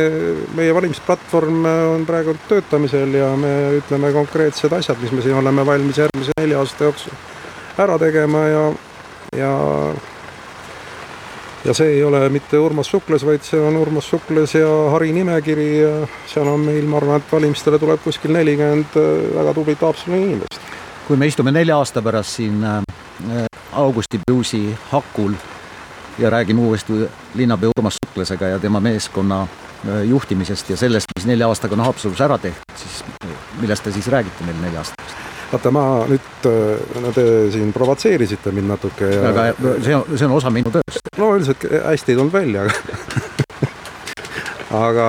meie 0.59 0.75
valimisplatvorm 0.75 1.65
on 1.95 2.05
praegu 2.09 2.35
töötamisel 2.47 3.17
ja 3.17 3.31
me 3.39 3.55
ütleme 3.79 4.13
konkreetsed 4.13 4.73
asjad, 4.77 5.01
mis 5.01 5.15
me 5.15 5.25
siin 5.25 5.39
oleme 5.41 5.65
valmis 5.65 6.01
järgmise 6.03 6.37
nelja 6.39 6.61
aasta 6.61 6.89
jooksul 6.89 7.17
ära 7.79 7.97
tegema 7.99 8.45
ja, 8.47 8.63
ja 9.37 9.51
ja 11.65 11.73
see 11.75 11.95
ei 11.97 12.03
ole 12.03 12.21
mitte 12.29 12.59
Urmas 12.59 12.87
Suklas, 12.91 13.25
vaid 13.25 13.43
see 13.43 13.59
on 13.59 13.77
Urmas 13.77 14.09
Suklas 14.09 14.55
ja 14.55 14.69
Hari 14.93 15.11
nimekiri 15.15 15.69
ja 15.79 15.93
seal 16.27 16.47
on 16.47 16.63
meil, 16.67 16.85
ma 16.87 16.99
arvan, 17.01 17.19
et 17.19 17.31
valimistele 17.31 17.79
tuleb 17.79 18.03
kuskil 18.03 18.35
nelikümmend 18.35 18.95
väga 19.35 19.53
tublit 19.57 19.81
Haapsalu 19.83 20.21
inimest. 20.21 20.68
Kui 21.09 21.17
me 21.17 21.25
istume 21.25 21.49
nelja 21.49 21.79
aasta 21.81 22.03
pärast 22.05 22.35
siin 22.37 22.61
äh, 22.63 23.45
Augusti 23.81 24.19
Bluesi 24.21 24.75
hakul 24.91 25.33
ja 26.21 26.29
räägime 26.29 26.61
uuesti 26.61 26.93
linnapea 27.35 27.71
Urmas 27.77 27.97
Suklasega 28.05 28.47
ja 28.47 28.59
tema 28.59 28.79
meeskonna 28.79 29.41
äh, 29.41 30.03
juhtimisest 30.05 30.69
ja 30.69 30.77
sellest, 30.77 31.09
mis 31.17 31.25
nelja 31.25 31.47
aastaga 31.49 31.73
on 31.73 31.81
Haapsalus 31.87 32.21
ära 32.21 32.37
tehtud, 32.37 32.77
siis 32.77 33.01
millest 33.61 33.83
te 33.83 33.91
siis 33.95 34.07
räägite 34.07 34.45
meile 34.45 34.61
nelja 34.61 34.83
aasta 34.83 35.01
pärast? 35.01 35.25
vaata, 35.49 35.71
ma 35.73 35.85
nüüd, 36.11 36.47
no 37.01 37.15
te 37.15 37.25
siin 37.57 37.73
provotseerisite 37.73 38.53
mind 38.53 38.69
natuke 38.75 39.09
ja 39.09 39.31
aga 39.31 39.47
see 39.81 39.97
on, 39.97 40.05
see 40.13 40.29
on 40.29 40.37
osa 40.37 40.53
minu 40.53 40.69
tööst. 40.77 41.09
no 41.17 41.33
üldiselt 41.39 41.65
hästi 41.73 42.13
ei 42.13 42.21
tulnud 42.21 42.37
välja, 42.37 42.67
aga 42.69 43.25
aga 44.75 45.05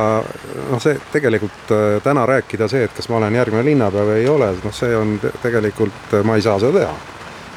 noh, 0.71 0.81
see 0.81 0.97
tegelikult 1.13 1.73
täna 2.05 2.25
rääkida 2.27 2.69
see, 2.71 2.87
et 2.87 2.95
kas 2.97 3.11
ma 3.13 3.19
olen 3.19 3.35
järgmine 3.37 3.65
linnapea 3.67 4.07
või 4.09 4.23
ei 4.23 4.29
ole, 4.29 4.53
noh, 4.65 4.75
see 4.75 4.95
on 4.97 5.19
tegelikult, 5.43 6.15
ma 6.25 6.39
ei 6.39 6.45
saa 6.47 6.59
seda 6.63 6.79
teha. 6.79 6.95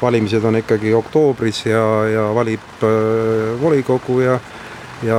valimised 0.02 0.44
on 0.44 0.58
ikkagi 0.58 0.92
oktoobris 0.94 1.64
ja, 1.66 1.84
ja 2.12 2.24
valib 2.34 2.84
äh, 2.84 3.54
volikogu 3.60 4.20
ja 4.20 4.38
ja 5.04 5.18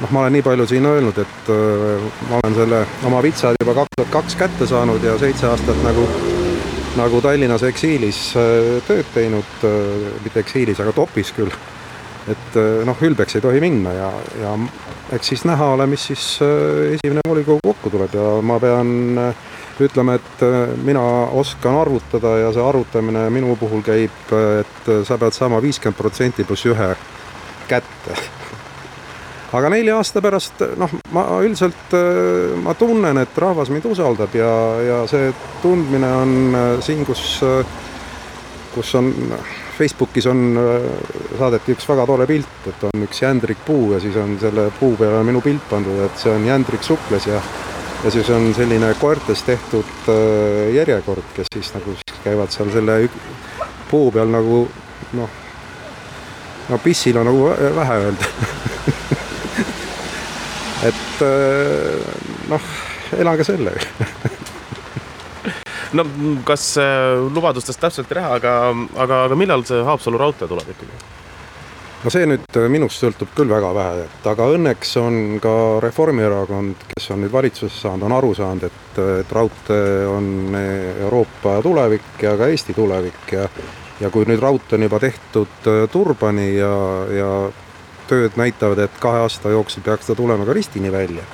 noh, 0.00 0.10
ma 0.10 0.24
olen 0.24 0.36
nii 0.36 0.44
palju 0.44 0.66
siin 0.70 0.86
öelnud, 0.86 1.18
et 1.18 1.50
äh, 1.52 2.04
ma 2.30 2.40
olen 2.40 2.56
selle 2.56 2.82
oma 3.08 3.22
vitsad 3.24 3.58
juba 3.60 3.74
kaks 3.80 3.96
tuhat 3.96 4.12
kaks 4.12 4.36
kätte 4.40 4.68
saanud 4.68 5.04
ja 5.04 5.16
seitse 5.18 5.48
aastat 5.50 5.80
nagu, 5.84 6.06
nagu 6.96 7.20
Tallinnas 7.24 7.64
eksiilis 7.68 8.20
äh, 8.38 8.76
tööd 8.88 9.08
teinud 9.14 9.66
äh,, 9.66 10.12
mitte 10.24 10.44
eksiilis, 10.44 10.80
aga 10.80 10.94
topis 10.96 11.32
küll. 11.36 11.52
et 12.26 12.58
äh, 12.58 12.84
noh, 12.86 13.02
ülbeks 13.02 13.38
ei 13.38 13.44
tohi 13.44 13.60
minna 13.62 13.92
ja, 13.94 14.12
ja 14.42 14.54
eks 15.12 15.28
siis 15.28 15.44
näha 15.44 15.66
ole, 15.74 15.86
mis 15.86 16.06
siis 16.06 16.38
äh, 16.42 16.94
esimene 16.96 17.22
volikogu 17.28 17.60
kokku 17.64 17.90
tuleb. 17.90 18.14
Ja 18.14 18.40
ma 18.42 18.58
pean 18.60 19.18
äh, 19.18 19.44
ütlema, 19.80 20.16
et 20.18 20.42
äh, 20.42 20.72
mina 20.82 21.02
oskan 21.38 21.78
arvutada 21.80 22.36
ja 22.40 22.52
see 22.54 22.64
arvutamine 22.64 23.28
minu 23.30 23.56
puhul 23.60 23.84
käib, 23.86 24.32
et 24.60 24.90
sa 25.06 25.18
pead 25.18 25.36
saama 25.36 25.62
viiskümmend 25.62 25.98
protsenti 25.98 26.44
pluss 26.44 26.66
ühe 26.66 26.94
kätte. 27.68 28.18
Aga 29.56 29.70
nelja 29.72 29.96
aasta 30.00 30.20
pärast 30.20 30.64
noh, 30.76 30.90
ma 31.14 31.22
üldiselt 31.46 31.94
ma 32.64 32.74
tunnen, 32.76 33.22
et 33.22 33.38
rahvas 33.38 33.70
mind 33.72 33.86
usaldab 33.88 34.34
ja, 34.36 34.50
ja 34.82 34.98
see 35.08 35.30
tundmine 35.62 36.10
on 36.18 36.58
siin, 36.84 37.06
kus, 37.06 37.22
kus 38.74 38.90
on 38.98 39.14
Facebookis 39.76 40.26
on, 40.30 40.58
saadeti 41.38 41.74
üks 41.76 41.86
väga 41.88 42.06
tore 42.08 42.26
pilt, 42.28 42.68
et 42.70 42.84
on 42.88 43.04
üks 43.04 43.22
jändrik 43.22 43.60
puu 43.66 43.92
ja 43.92 44.00
siis 44.00 44.16
on 44.16 44.38
selle 44.40 44.70
puu 44.78 44.96
peale 44.96 45.22
minu 45.26 45.42
pilt 45.44 45.66
pandud, 45.70 46.00
et 46.06 46.20
see 46.20 46.32
on 46.32 46.46
jändrik 46.48 46.84
sukles 46.86 47.28
ja 47.28 47.40
ja 48.04 48.10
siis 48.10 48.30
on 48.30 48.54
selline 48.54 48.94
koertest 49.00 49.46
tehtud 49.46 50.08
järjekord, 50.74 51.24
kes 51.34 51.46
siis 51.52 51.72
nagu 51.74 51.96
käivad 52.24 52.52
seal 52.54 52.70
selle 52.74 53.08
puu 53.90 54.10
peal 54.12 54.30
nagu 54.30 54.60
noh, 55.16 55.30
no 56.68 56.78
pissil 56.84 57.16
on 57.16 57.26
nagu 57.30 57.50
vähe 57.76 57.98
öelda. 58.04 58.30
Et 60.86 61.22
noh, 62.50 62.72
elan 63.18 63.38
ka 63.40 63.46
sellega 63.48 63.80
no 65.96 66.06
kas 66.46 66.74
lubadustest 67.32 67.80
täpselt 67.80 68.10
ei 68.12 68.20
lähe, 68.20 68.32
aga, 68.40 68.56
aga, 68.96 69.22
aga 69.28 69.38
millal 69.38 69.64
see 69.68 69.84
Haapsalu 69.86 70.20
raudtee 70.20 70.48
tuleb 70.50 70.74
ikkagi? 70.74 70.98
no 72.04 72.12
see 72.12 72.26
nüüd 72.28 72.58
minust 72.70 73.02
sõltub 73.02 73.32
küll 73.34 73.50
väga 73.50 73.72
vähe, 73.74 74.04
et 74.06 74.28
aga 74.30 74.50
õnneks 74.54 74.92
on 75.00 75.16
ka 75.42 75.54
Reformierakond, 75.82 76.84
kes 76.92 77.10
on 77.14 77.24
nüüd 77.24 77.32
valitsusse 77.34 77.80
saanud, 77.82 78.06
on 78.06 78.14
aru 78.18 78.34
saanud, 78.36 78.68
et, 78.68 79.00
et 79.22 79.34
raudtee 79.34 80.04
on 80.10 80.54
Euroopa 80.58 81.58
tulevik 81.64 82.22
ja 82.22 82.36
ka 82.38 82.52
Eesti 82.52 82.76
tulevik 82.76 83.34
ja 83.34 83.48
ja 84.00 84.10
kui 84.12 84.26
nüüd 84.28 84.42
raudtee 84.42 84.76
on 84.76 84.84
juba 84.84 85.00
tehtud 85.00 85.68
Turbani 85.92 86.50
ja, 86.56 86.72
ja 87.16 87.30
tööd 88.10 88.36
näitavad, 88.36 88.82
et 88.84 88.98
kahe 89.00 89.22
aasta 89.24 89.52
jooksul 89.54 89.84
peaks 89.86 90.10
ta 90.10 90.14
tulema 90.14 90.44
ka 90.46 90.54
Ristini 90.56 90.92
välja 90.92 91.24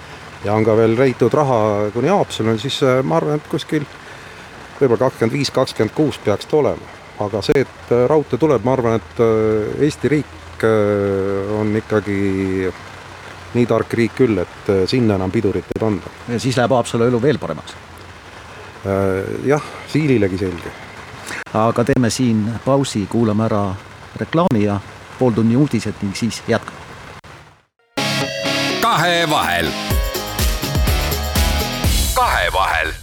ja 0.45 0.55
on 0.55 0.65
ka 0.65 0.77
veel 0.79 0.95
leitud 0.99 1.35
raha 1.35 1.91
kuni 1.95 2.11
Haapsaluni, 2.13 2.63
siis 2.63 2.79
ma 3.03 3.19
arvan, 3.19 3.43
et 3.43 3.51
kuskil 3.51 3.87
võib-olla 4.83 5.09
kakskümmend 5.09 5.39
viis, 5.39 5.51
kakskümmend 5.55 5.95
kuus 5.97 6.19
peaks 6.25 6.49
ta 6.51 6.59
olema. 6.59 6.99
aga 7.23 7.43
see, 7.45 7.63
et 7.63 7.93
raudtee 8.11 8.41
tuleb, 8.41 8.65
ma 8.65 8.73
arvan, 8.75 8.99
et 8.99 9.21
Eesti 9.87 10.11
riik 10.11 10.65
on 11.59 11.71
ikkagi 11.79 12.71
nii 13.55 13.67
tark 13.69 13.95
riik 13.99 14.15
küll, 14.17 14.39
et 14.43 14.71
sinna 14.91 15.19
enam 15.21 15.31
pidurit 15.31 15.69
ei 15.75 15.81
panda. 15.81 16.13
ja 16.29 16.41
siis 16.41 16.57
läheb 16.57 16.73
Haapsalu 16.73 17.09
elu 17.11 17.23
veel 17.23 17.39
paremaks. 17.39 17.75
jah, 19.47 19.63
Siililegi 19.93 20.39
selge. 20.39 20.73
aga 21.55 21.85
teeme 21.85 22.11
siin 22.11 22.47
pausi, 22.65 23.07
kuulame 23.11 23.45
ära 23.45 23.65
reklaami 24.17 24.65
ja 24.65 24.81
pooltunni 25.19 25.57
uudised 25.57 26.03
ning 26.03 26.17
siis 26.17 26.43
jätkame. 26.49 26.79
kahevahel. 28.81 29.71
kahevahel. 32.15 33.02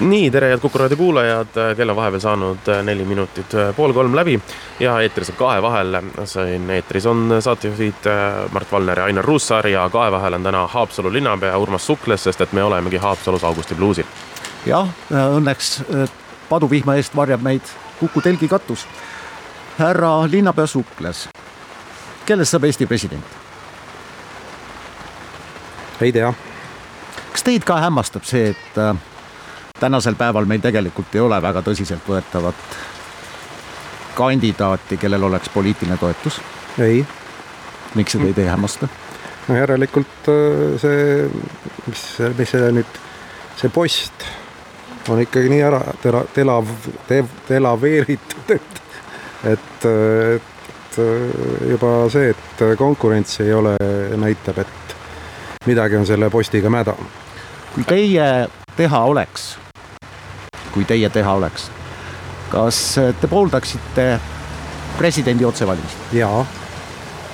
Nii, 0.00 0.30
tere, 0.30 0.48
head 0.48 0.60
Kuku 0.60 0.78
raadio 0.78 0.96
kuulajad, 0.96 1.56
kell 1.76 1.88
on 1.88 1.96
vahepeal 1.96 2.20
saanud 2.20 2.70
neli 2.82 3.04
minutit 3.04 3.52
pool 3.76 3.92
kolm 3.92 4.16
läbi 4.16 4.40
ja 4.80 5.00
eetris 5.00 5.30
on 5.30 5.36
Kahevahel. 5.36 5.96
siin 6.24 6.70
eetris 6.70 7.06
on 7.06 7.36
saatejuhid 7.40 8.08
Mart 8.52 8.72
Valner 8.72 8.98
ja 8.98 9.04
Ainar 9.04 9.24
Ruussaar 9.24 9.66
ja 9.66 9.88
Kahevahel 9.90 10.34
on 10.34 10.42
täna 10.42 10.66
Haapsalu 10.66 11.12
linnapea 11.12 11.58
Urmas 11.58 11.86
Sukles, 11.86 12.24
sest 12.24 12.40
et 12.40 12.52
me 12.52 12.64
olemegi 12.64 12.96
Haapsalus 12.96 13.44
Augusti 13.44 13.74
bluusil. 13.74 14.04
jah, 14.66 14.88
õnneks 15.10 15.82
paduvihma 16.48 16.94
eest 16.94 17.16
varjab 17.16 17.42
meid 17.42 17.62
Kuku 18.00 18.20
telgi 18.20 18.48
katus 18.48 18.86
härra 19.78 20.30
linnapea 20.30 20.66
Sukles, 20.66 21.28
kellest 22.26 22.50
saab 22.50 22.64
Eesti 22.64 22.86
president? 22.86 23.24
ei 26.00 26.12
tea. 26.12 26.32
kas 27.32 27.42
teid 27.42 27.64
ka 27.64 27.76
hämmastab 27.80 28.24
see, 28.24 28.50
et 28.50 28.78
äh, 28.78 28.96
tänasel 29.80 30.14
päeval 30.14 30.48
meil 30.48 30.62
tegelikult 30.64 31.14
ei 31.14 31.20
ole 31.20 31.42
väga 31.42 31.62
tõsiseltvõetavat 31.66 32.64
kandidaati, 34.14 34.96
kellel 34.96 35.22
oleks 35.30 35.48
poliitiline 35.48 35.96
toetus? 35.96 36.40
ei. 36.78 37.06
miks 37.94 38.12
see 38.16 38.26
teid 38.26 38.42
ei 38.44 38.50
hämmasta? 38.50 38.88
no 39.48 39.56
järelikult 39.56 40.30
see, 40.82 41.30
mis, 41.86 42.04
mis 42.38 42.54
see 42.56 42.74
nüüd, 42.76 43.00
see 43.56 43.72
post 43.74 44.28
on 45.08 45.22
ikkagi 45.22 45.48
nii 45.50 45.62
ära 45.64 45.80
tela, 46.02 46.22
telav, 46.34 46.68
telaveeritud, 47.48 48.52
et 48.54 48.80
et, 49.44 49.84
et 49.84 50.98
juba 51.70 51.94
see, 52.12 52.34
et 52.34 52.62
konkurentsi 52.78 53.42
ei 53.46 53.54
ole, 53.56 53.74
näitab, 54.20 54.60
et 54.60 54.94
midagi 55.66 55.96
on 55.96 56.06
selle 56.06 56.30
postiga 56.30 56.70
mäda. 56.70 56.94
kui 57.74 57.84
teie 57.88 58.48
teha 58.76 59.02
oleks, 59.04 59.54
kui 60.74 60.84
teie 60.88 61.08
teha 61.10 61.32
oleks, 61.38 61.70
kas 62.50 62.82
te 63.20 63.30
pooldaksite 63.30 64.10
presidendi 64.98 65.44
otsevalimist? 65.44 66.12
jaa. 66.12 66.44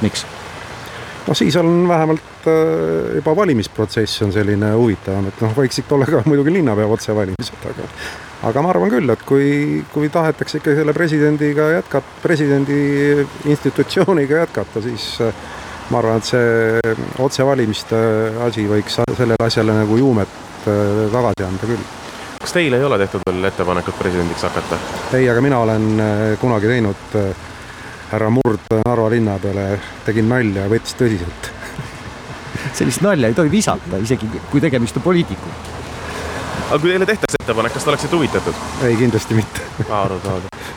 miks? 0.03 0.27
no 1.27 1.35
siis 1.35 1.57
on 1.57 1.89
vähemalt 1.89 2.47
juba 3.15 3.37
valimisprotsess 3.37 4.23
on 4.23 4.33
selline 4.33 4.71
huvitavam, 4.77 5.27
et 5.33 5.41
noh, 5.43 5.57
võiksid 5.57 5.91
olla 5.91 6.07
ka 6.07 6.23
muidugi 6.29 6.55
linnapea 6.59 6.87
otsevalimised, 6.99 7.69
aga 7.73 7.91
aga 8.47 8.63
ma 8.63 8.73
arvan 8.73 8.93
küll, 8.93 9.11
et 9.13 9.23
kui, 9.27 9.51
kui 9.93 10.11
tahetakse 10.13 10.61
ikka 10.61 10.75
selle 10.79 10.95
presidendiga 10.97 11.71
jätkata, 11.77 12.19
presidendi 12.23 12.81
institutsiooniga 13.49 14.43
jätkata, 14.45 14.83
siis 14.85 15.09
äh, 15.25 15.45
ma 15.91 16.03
arvan, 16.03 16.21
et 16.21 16.31
see 16.31 16.97
otsevalimiste 17.25 18.01
asi 18.47 18.67
võiks 18.71 19.01
sellele 19.01 19.39
asjale 19.47 19.77
nagu 19.81 19.99
juumet 20.01 20.69
äh, 20.69 21.07
tagasi 21.15 21.47
anda 21.47 21.71
küll. 21.73 21.87
Kas 22.41 22.57
teil 22.57 22.77
ei 22.77 22.85
ole 22.85 22.99
tehtud 23.03 23.27
veel 23.27 23.51
ettepanekut 23.51 23.99
presidendiks 23.99 24.47
hakata? 24.49 24.79
ei, 25.19 25.29
aga 25.31 25.45
mina 25.45 25.61
olen 25.65 25.89
äh, 26.01 26.25
kunagi 26.41 26.71
teinud 26.73 27.19
härra 28.11 28.31
Murd 28.31 28.69
Narva 28.85 29.09
linna 29.11 29.39
peale, 29.43 29.71
tegin 30.07 30.29
nalja 30.31 30.67
ja 30.67 30.73
võttis 30.73 30.95
tõsiselt 30.99 31.51
sellist 32.79 33.03
nalja 33.07 33.33
ei 33.33 33.39
tohi 33.39 33.51
visata, 33.51 33.99
isegi 34.03 34.31
kui 34.51 34.63
tegemist 34.63 35.01
on 35.01 35.07
poliitikuga 35.07 35.77
aga 36.67 36.81
kui 36.83 36.91
teile 36.91 37.07
tehtaks 37.07 37.39
ettepanek, 37.39 37.75
kas 37.77 37.87
te 37.87 37.93
oleksite 37.93 38.17
huvitatud? 38.17 38.61
ei, 38.87 38.97
kindlasti 38.99 39.39
mitte. 39.39 39.63
arusaadav. 39.87 40.71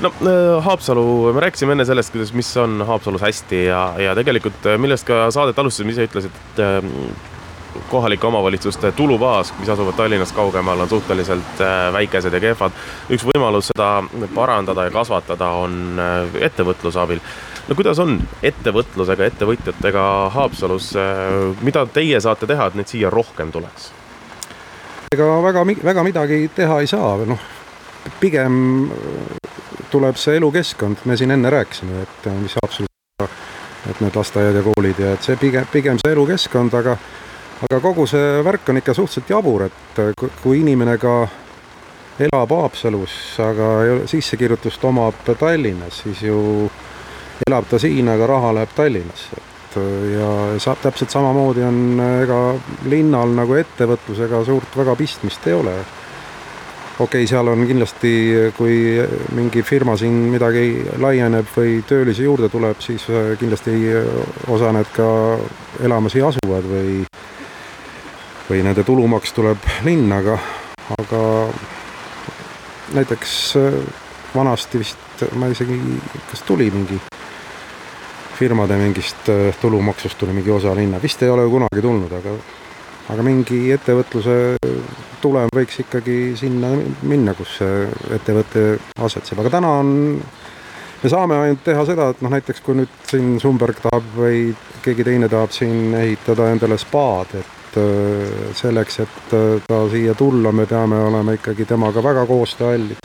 no 0.00 0.12
äh, 0.24 0.64
Haapsalu, 0.64 1.06
me 1.36 1.44
rääkisime 1.44 1.76
enne 1.76 1.84
sellest, 1.88 2.12
kuidas, 2.14 2.32
mis 2.36 2.50
on 2.60 2.80
Haapsalus 2.86 3.24
hästi 3.24 3.64
ja, 3.66 3.82
ja 4.00 4.14
tegelikult 4.16 4.66
äh, 4.66 4.78
millest 4.80 5.08
ka 5.08 5.26
saadet 5.34 5.58
alustasime, 5.58 5.92
ise 5.92 6.08
ütlesid, 6.08 6.36
et 6.40 6.62
äh, 6.64 6.78
kohalike 7.90 8.26
omavalitsuste 8.26 8.92
tulubaas, 8.92 9.52
mis 9.58 9.68
asuvad 9.68 9.94
Tallinnast 9.96 10.34
kaugemal, 10.36 10.80
on 10.80 10.88
suhteliselt 10.88 11.60
väikesed 11.92 12.32
ja 12.32 12.40
kehvad. 12.40 12.72
üks 13.10 13.26
võimalus 13.26 13.70
seda 13.72 14.02
parandada 14.34 14.86
ja 14.86 14.94
kasvatada 14.94 15.50
on 15.62 16.00
ettevõtluse 16.40 17.00
abil. 17.00 17.20
no 17.68 17.74
kuidas 17.74 17.98
on 17.98 18.18
ettevõtlusega, 18.42 19.30
ettevõtjatega 19.32 20.06
Haapsalus, 20.34 20.92
mida 21.62 21.86
teie 21.86 22.20
saate 22.20 22.46
teha, 22.46 22.66
et 22.66 22.74
neid 22.74 22.88
siia 22.88 23.10
rohkem 23.10 23.52
tuleks? 23.52 23.92
ega 25.14 25.26
väga, 25.42 25.62
väga 25.84 26.02
midagi 26.02 26.48
teha 26.54 26.80
ei 26.82 26.86
saa, 26.90 27.16
noh, 27.26 27.42
pigem 28.20 28.90
tuleb 29.90 30.18
see 30.18 30.36
elukeskkond, 30.40 31.04
me 31.04 31.16
siin 31.16 31.30
enne 31.30 31.50
rääkisime, 31.50 32.02
et 32.02 32.28
mis 32.40 32.56
Haapsalus, 32.58 32.90
et 33.90 34.00
need 34.02 34.18
lasteaiad 34.18 34.58
ja 34.58 34.64
koolid 34.66 34.98
ja 34.98 35.12
et 35.14 35.26
see 35.26 35.38
pigem, 35.40 35.66
pigem 35.72 36.00
see 36.02 36.12
elukeskkond, 36.16 36.74
aga 36.74 36.96
aga 37.64 37.80
kogu 37.80 38.06
see 38.08 38.44
värk 38.44 38.68
on 38.68 38.80
ikka 38.82 38.94
suhteliselt 38.94 39.30
jabur, 39.30 39.66
et 39.68 40.22
kui 40.42 40.60
inimene 40.60 40.98
ka 41.00 41.16
elab 42.26 42.52
Haapsalus, 42.52 43.14
aga 43.44 43.70
sissekirjutust 44.08 44.84
omab 44.88 45.24
Tallinnas, 45.38 46.02
siis 46.04 46.22
ju 46.24 46.38
elab 47.46 47.68
ta 47.70 47.80
siin, 47.80 48.08
aga 48.12 48.28
raha 48.28 48.54
läheb 48.56 48.74
Tallinnasse. 48.76 49.44
et 49.66 49.76
ja 50.12 50.28
saab 50.62 50.80
täpselt 50.80 51.12
samamoodi 51.12 51.62
on 51.62 52.00
ega 52.22 52.40
linnal 52.88 53.34
nagu 53.36 53.54
ettevõtlusega 53.60 54.44
suurt 54.44 54.76
väga 54.76 54.94
pistmist 54.96 55.46
ei 55.46 55.52
ole 55.52 55.74
okei 56.98 57.04
okay,, 57.04 57.26
seal 57.28 57.48
on 57.52 57.66
kindlasti, 57.68 58.12
kui 58.56 58.96
mingi 59.36 59.62
firma 59.62 59.96
siin 60.00 60.14
midagi 60.32 60.80
laieneb 60.98 61.50
või 61.56 61.82
töölisi 61.88 62.24
juurde 62.24 62.48
tuleb, 62.48 62.80
siis 62.80 63.04
äh, 63.12 63.34
kindlasti 63.36 63.76
osa 64.48 64.72
need 64.72 64.88
ka 64.96 65.08
elama 65.84 66.08
siia 66.08 66.30
asuvad 66.30 66.64
või, 66.70 67.02
või 68.50 68.62
nende 68.62 68.84
tulumaks 68.86 69.32
tuleb 69.34 69.64
linna, 69.86 70.20
aga, 70.22 70.36
aga 71.00 71.22
näiteks 72.94 73.32
äh, 73.60 73.78
vanasti 74.34 74.82
vist, 74.82 75.24
ma 75.40 75.50
isegi, 75.50 75.78
kas 76.30 76.44
tuli 76.46 76.70
mingi 76.70 77.00
firmade 78.36 78.76
mingist 78.78 79.28
äh, 79.32 79.50
tulumaksust 79.60 80.18
tuli 80.18 80.36
mingi 80.36 80.52
osa 80.54 80.74
linna, 80.76 81.02
vist 81.02 81.22
ei 81.22 81.32
ole 81.32 81.48
kunagi 81.50 81.82
tulnud, 81.82 82.12
aga 82.20 82.36
aga 83.06 83.22
mingi 83.22 83.68
ettevõtluse 83.70 84.36
tulem 85.22 85.50
võiks 85.54 85.78
ikkagi 85.84 86.34
sinna 86.38 86.72
minna, 87.06 87.34
kus 87.38 87.58
see 87.60 87.86
ettevõte 88.16 88.64
asetseb, 89.06 89.40
aga 89.42 89.52
täna 89.58 89.70
on, 89.82 89.92
me 91.02 91.12
saame 91.12 91.38
ainult 91.42 91.62
teha 91.66 91.84
seda, 91.86 92.10
et 92.12 92.22
noh, 92.24 92.32
näiteks 92.34 92.62
kui 92.66 92.78
nüüd 92.80 92.96
siin 93.10 93.36
Sumberg 93.42 93.78
tahab 93.84 94.10
või 94.16 94.48
keegi 94.82 95.06
teine 95.06 95.30
tahab 95.30 95.54
siin 95.54 95.94
ehitada 95.98 96.50
endale 96.54 96.78
spaad, 96.82 97.38
et 97.38 97.55
äh, 97.76 98.54
selleks, 98.54 99.00
et 99.04 99.34
äh, 99.34 99.60
ta 99.66 99.82
siia 99.90 100.14
tulla, 100.14 100.52
me 100.52 100.66
peame 100.66 100.98
olema 101.08 101.34
ikkagi 101.36 101.66
temaga 101.68 102.02
väga 102.02 102.26
koostööallid. 102.26 103.02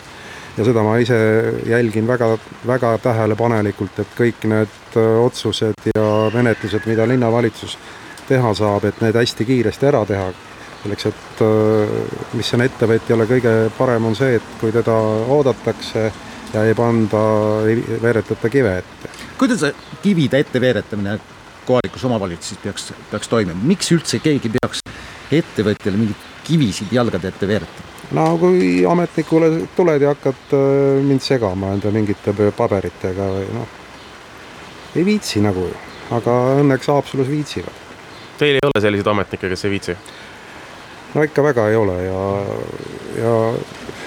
ja 0.58 0.66
seda 0.68 0.84
ma 0.84 0.98
ise 1.00 1.18
jälgin 1.66 2.08
väga, 2.08 2.38
väga 2.68 2.98
tähelepanelikult, 3.04 4.00
et 4.04 4.16
kõik 4.18 4.48
need 4.52 4.98
äh, 5.00 5.20
otsused 5.24 5.92
ja 5.96 6.08
menetlused, 6.34 6.88
mida 6.88 7.08
linnavalitsus 7.08 7.78
teha 8.28 8.54
saab, 8.54 8.86
et 8.86 9.02
need 9.02 9.16
hästi 9.16 9.46
kiiresti 9.46 9.92
ära 9.92 10.06
teha. 10.06 10.32
selleks, 10.82 11.06
et 11.06 11.42
mis 12.34 12.48
on 12.56 12.62
ettevõtjale 12.66 13.28
kõige 13.30 13.52
parem, 13.78 14.06
on 14.06 14.16
see, 14.18 14.40
et 14.40 14.54
kui 14.60 14.72
teda 14.74 14.96
oodatakse 15.30 16.08
ja 16.54 16.64
ei 16.66 16.74
panda, 16.74 17.22
ei 17.70 17.84
veeretata 18.02 18.50
kive 18.50 18.78
ette. 18.78 19.12
kuidas 19.38 19.66
kivide 20.02 20.40
ette 20.40 20.62
veeretamine 20.62 21.20
kohalikus 21.68 22.06
omavalitsuses 22.10 22.60
peaks, 22.64 22.92
peaks 23.12 23.32
toimuma, 23.32 23.60
miks 23.74 23.92
üldse 23.96 24.20
keegi 24.24 24.52
peaks 24.58 24.84
ettevõtjale 25.32 26.00
mingeid 26.00 26.30
kivisid 26.48 26.94
jalgade 26.94 27.32
ette 27.32 27.48
veeretama? 27.48 27.90
no 28.18 28.26
kui 28.42 28.72
ametnikule 28.88 29.52
tuled 29.76 30.04
ja 30.04 30.16
hakkad 30.16 30.56
äh, 30.58 31.04
mind 31.06 31.24
segama 31.24 31.76
enda 31.76 31.92
mingite 31.96 32.34
paberitega 32.58 33.28
või 33.36 33.46
noh, 33.56 33.78
ei 34.96 35.06
viitsi 35.08 35.44
nagu, 35.44 35.70
aga 36.12 36.42
õnneks 36.60 36.92
Haapsalus 36.92 37.32
viitsivad 37.32 37.88
Teil 38.42 38.58
ei 38.58 38.66
ole 38.66 38.82
selliseid 38.82 39.08
ametnikke, 39.12 39.52
kes 39.52 39.68
ei 39.68 39.76
viitsi? 39.76 39.96
no 41.14 41.24
ikka 41.28 41.44
väga 41.44 41.68
ei 41.70 41.76
ole 41.76 41.98
ja, 42.04 42.22
ja 43.20 43.36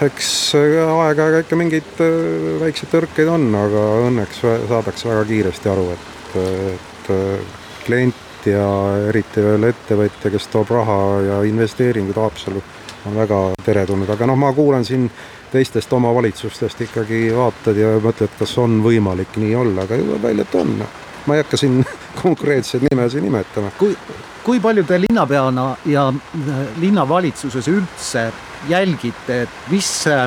eks 0.07 0.31
aeg-ajalt 0.59 1.45
ikka 1.47 1.61
mingeid 1.61 2.03
äh, 2.05 2.17
väikseid 2.65 2.93
tõrkeid 2.93 3.31
on, 3.31 3.47
aga 3.61 3.87
õnneks 4.09 4.43
saadakse 4.43 5.09
väga 5.13 5.25
kiiresti 5.31 5.73
aru, 5.73 5.87
et, 5.95 6.37
et 6.43 6.94
klient 7.85 8.47
ja 8.47 8.67
eriti 9.09 9.43
veel 9.45 9.71
ettevõtja, 9.71 10.33
kes 10.33 10.49
toob 10.53 10.73
raha 10.75 10.99
ja 11.25 11.39
investeeringud 11.49 12.19
Haapsallu, 12.21 12.63
on 13.09 13.17
väga 13.17 13.41
teretulnud, 13.65 14.11
aga 14.11 14.29
noh, 14.29 14.39
ma 14.41 14.53
kuulen 14.57 14.85
siin 14.85 15.09
teistest 15.53 15.93
omavalitsustest 15.93 16.81
ikkagi 16.89 17.29
vaatad 17.37 17.79
ja 17.79 17.95
mõtled, 18.03 18.33
kas 18.39 18.57
on 18.59 18.81
võimalik 18.85 19.37
nii 19.39 19.55
olla, 19.55 19.85
aga 19.87 19.99
välja, 20.23 20.47
et 20.47 20.57
on. 20.59 20.73
Ma 21.25 21.37
ei 21.37 21.45
hakka 21.45 21.61
siin 21.61 21.79
konkreetseid 22.23 22.89
nimesid 22.89 23.25
nimetama. 23.25 23.71
kui, 23.79 23.95
kui 24.45 24.61
palju 24.61 24.85
te 24.89 24.99
linnapeana 25.07 25.69
ja 25.89 26.09
äh, 26.11 26.59
linnavalitsuses 26.83 27.71
üldse 27.73 28.27
jälgite, 28.69 29.45
et 29.47 29.71
mis, 29.71 29.93
äh, 30.11 30.27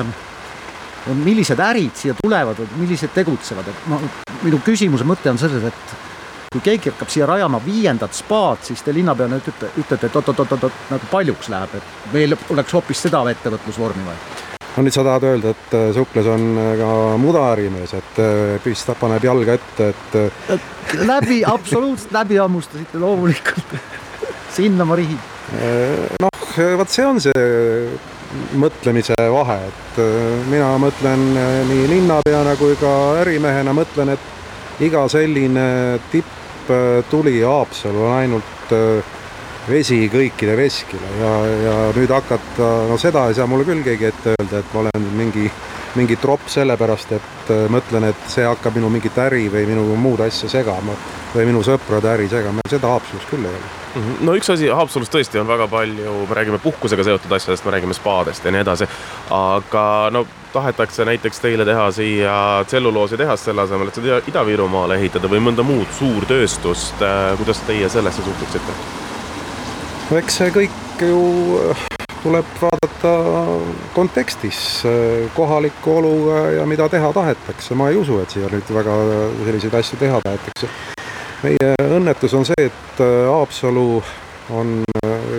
millised 1.12 1.60
ärid 1.60 1.94
siia 1.98 2.16
tulevad 2.22 2.58
või 2.62 2.86
millised 2.86 3.14
tegutsevad, 3.14 3.68
et 3.68 3.86
no 3.90 4.00
minu 4.42 4.62
küsimuse 4.64 5.06
mõte 5.06 5.30
on 5.30 5.38
selles, 5.40 5.68
et 5.68 6.07
kui 6.48 6.62
keegi 6.64 6.88
hakkab 6.88 7.10
siia 7.12 7.26
rajama 7.28 7.58
viiendat 7.60 8.14
spaad, 8.16 8.62
siis 8.64 8.80
te 8.80 8.92
linnapeana 8.96 9.36
ütlete, 9.36 9.68
ütlete, 9.82 10.08
et 10.08 10.14
oot-oot-oot-oot, 10.16 10.84
nagu 10.88 11.08
paljuks 11.10 11.50
läheb, 11.52 11.74
et 11.76 12.12
meil 12.14 12.36
oleks 12.54 12.72
hoopis 12.72 13.02
seda 13.04 13.20
ettevõtlusvormi 13.34 14.06
vaja 14.06 14.46
no 14.78 14.84
nüüd 14.86 14.94
sa 14.94 15.02
tahad 15.04 15.26
öelda, 15.28 15.52
et 15.52 15.74
äh, 15.76 15.88
Sukles 15.92 16.28
on 16.30 16.46
äh, 16.54 16.70
ka 16.78 16.90
mudarimees, 17.20 17.92
et 17.98 18.20
äh, 18.22 18.54
pistab, 18.64 18.96
paneb 19.00 19.26
jalga 19.26 19.58
ette, 19.58 19.90
et 19.92 21.02
läbi, 21.02 21.42
absoluutselt 21.44 22.14
läbi 22.16 22.38
hammustasite 22.40 23.00
loomulikult 23.02 23.74
sinna 24.54 24.86
ma 24.88 24.96
rihin. 24.96 25.20
noh, 26.22 26.48
vot 26.80 26.92
see 26.92 27.04
on 27.04 27.20
see 27.20 27.44
mõtlemise 28.60 29.16
vahe, 29.32 29.58
et 29.68 30.00
mina 30.48 30.70
mõtlen 30.80 31.28
nii 31.68 31.86
linnapeana 31.92 32.56
kui 32.60 32.76
ka 32.80 32.94
ärimehena 33.20 33.76
mõtlen, 33.76 34.14
et 34.16 34.84
iga 34.84 35.04
selline 35.10 35.68
tipptuli 36.68 37.40
Haapsalu 37.42 38.04
on 38.04 38.12
ainult 38.12 38.74
vesi 39.68 39.98
kõikide 40.12 40.56
veskile 40.56 41.10
ja, 41.20 41.32
ja 41.64 41.74
nüüd 41.96 42.12
hakata, 42.12 42.68
no 42.88 42.96
seda 43.00 43.26
ei 43.28 43.36
saa 43.36 43.48
mulle 43.50 43.66
küll 43.68 43.84
keegi 43.84 44.08
ette 44.08 44.34
öelda, 44.34 44.62
et 44.62 44.74
ma 44.74 44.84
olen 44.84 45.08
mingi, 45.18 45.44
mingi 45.98 46.16
tropp 46.20 46.48
sellepärast, 46.52 47.12
et 47.18 47.52
äh, 47.52 47.66
mõtlen, 47.72 48.08
et 48.10 48.28
see 48.32 48.46
hakkab 48.48 48.78
minu 48.78 48.90
mingit 48.92 49.18
äri 49.20 49.46
või 49.52 49.66
minu 49.68 49.84
muud 50.00 50.22
asja 50.24 50.50
segama 50.52 50.96
või 51.34 51.48
minu 51.50 51.60
sõprade 51.66 52.08
äri 52.14 52.30
segama, 52.32 52.64
seda 52.70 52.94
Haapsalus 52.94 53.28
küll 53.28 53.44
ei 53.44 53.52
ole 53.52 53.68
mhm. 54.00 54.18
no 54.28 54.36
üks 54.38 54.52
asi 54.54 54.72
Haapsalus 54.72 55.12
tõesti 55.12 55.40
on 55.42 55.48
väga 55.50 55.68
palju, 55.72 56.16
me 56.24 56.40
räägime 56.40 56.62
puhkusega 56.64 57.04
seotud 57.10 57.36
asjadest, 57.36 57.68
me 57.68 57.76
räägime 57.76 57.96
spaadest 57.96 58.44
ja 58.44 58.54
nii 58.54 58.64
edasi, 58.64 58.88
aga 59.36 59.84
no 60.14 60.24
tahetakse 60.52 61.04
näiteks 61.04 61.40
teile 61.40 61.64
teha 61.64 61.90
siia 61.90 62.64
tselluloositehast 62.66 63.44
selle 63.44 63.62
asemel, 63.62 63.88
et 63.88 64.00
seda 64.00 64.20
Ida-Virumaale 64.30 64.98
ehitada 64.98 65.30
või 65.30 65.40
mõnda 65.44 65.64
muud 65.66 65.90
suurtööstust, 65.98 67.02
äh, 67.02 67.36
kuidas 67.40 67.60
teie 67.66 67.88
sellesse 67.88 68.24
suhtuksite? 68.24 68.76
no 70.10 70.18
eks 70.20 70.40
see 70.40 70.52
kõik 70.54 71.02
ju 71.04 71.22
äh, 71.70 71.82
tuleb 72.22 72.52
vaadata 72.60 73.14
kontekstis, 73.94 74.60
äh, 74.88 75.26
kohaliku 75.36 75.98
oluga 76.00 76.44
ja 76.58 76.66
mida 76.66 76.88
teha 76.88 77.12
tahetakse, 77.12 77.74
ma 77.74 77.90
ei 77.92 78.00
usu, 78.00 78.20
et 78.22 78.36
siia 78.36 78.48
nüüd 78.52 78.72
väga 78.74 79.00
selliseid 79.44 79.80
asju 79.82 80.00
teha 80.00 80.22
tahetakse. 80.24 80.70
meie 81.42 81.74
õnnetus 81.84 82.34
on 82.34 82.46
see, 82.48 82.70
et 82.70 83.02
Haapsalu 83.30 84.02
on 84.50 84.80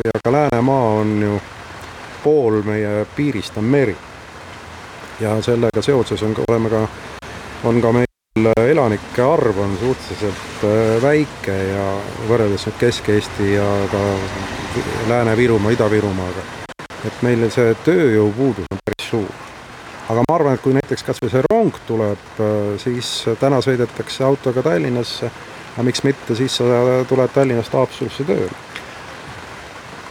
ja 0.05 0.21
ka 0.23 0.31
Läänemaa 0.31 0.91
on 1.01 1.21
ju 1.21 1.41
pool 2.23 2.61
meie 2.63 3.05
piirist 3.15 3.57
meri. 3.61 3.95
Ja 5.19 5.41
sellega 5.41 5.81
seoses 5.81 6.23
on 6.23 6.33
ka, 6.33 6.43
oleme 6.47 6.69
ka, 6.69 6.87
on 7.63 7.81
ka 7.81 7.91
meil 7.91 8.07
elanike 8.57 9.21
arv 9.23 9.57
on 9.59 9.75
suhteliselt 9.79 10.63
väike 11.03 11.55
ja 11.73 11.85
võrreldes 12.29 12.67
nüüd 12.69 12.79
Kesk-Eesti 12.79 13.51
ja 13.55 13.67
ka 13.91 14.03
Lääne-Virumaa, 15.09 15.73
Ida-Virumaaga. 15.75 16.45
et 17.07 17.21
meil 17.23 17.45
see 17.51 17.75
tööjõupuudus 17.85 18.67
on 18.71 18.81
päris 18.85 19.09
suur. 19.09 19.29
aga 20.09 20.23
ma 20.27 20.35
arvan, 20.35 20.53
et 20.53 20.61
kui 20.61 20.73
näiteks 20.73 21.03
kas 21.03 21.21
või 21.21 21.29
see 21.29 21.43
rong 21.51 21.75
tuleb, 21.87 22.41
siis 22.77 23.25
täna 23.39 23.61
sõidetakse 23.61 24.23
autoga 24.23 24.63
Tallinnasse, 24.63 25.31
aga 25.73 25.83
miks 25.83 26.03
mitte, 26.03 26.35
siis 26.35 26.55
sa 26.57 26.63
tuled 27.07 27.29
Tallinnast 27.33 27.73
Haapsalusse 27.73 28.23
tööle. 28.23 28.68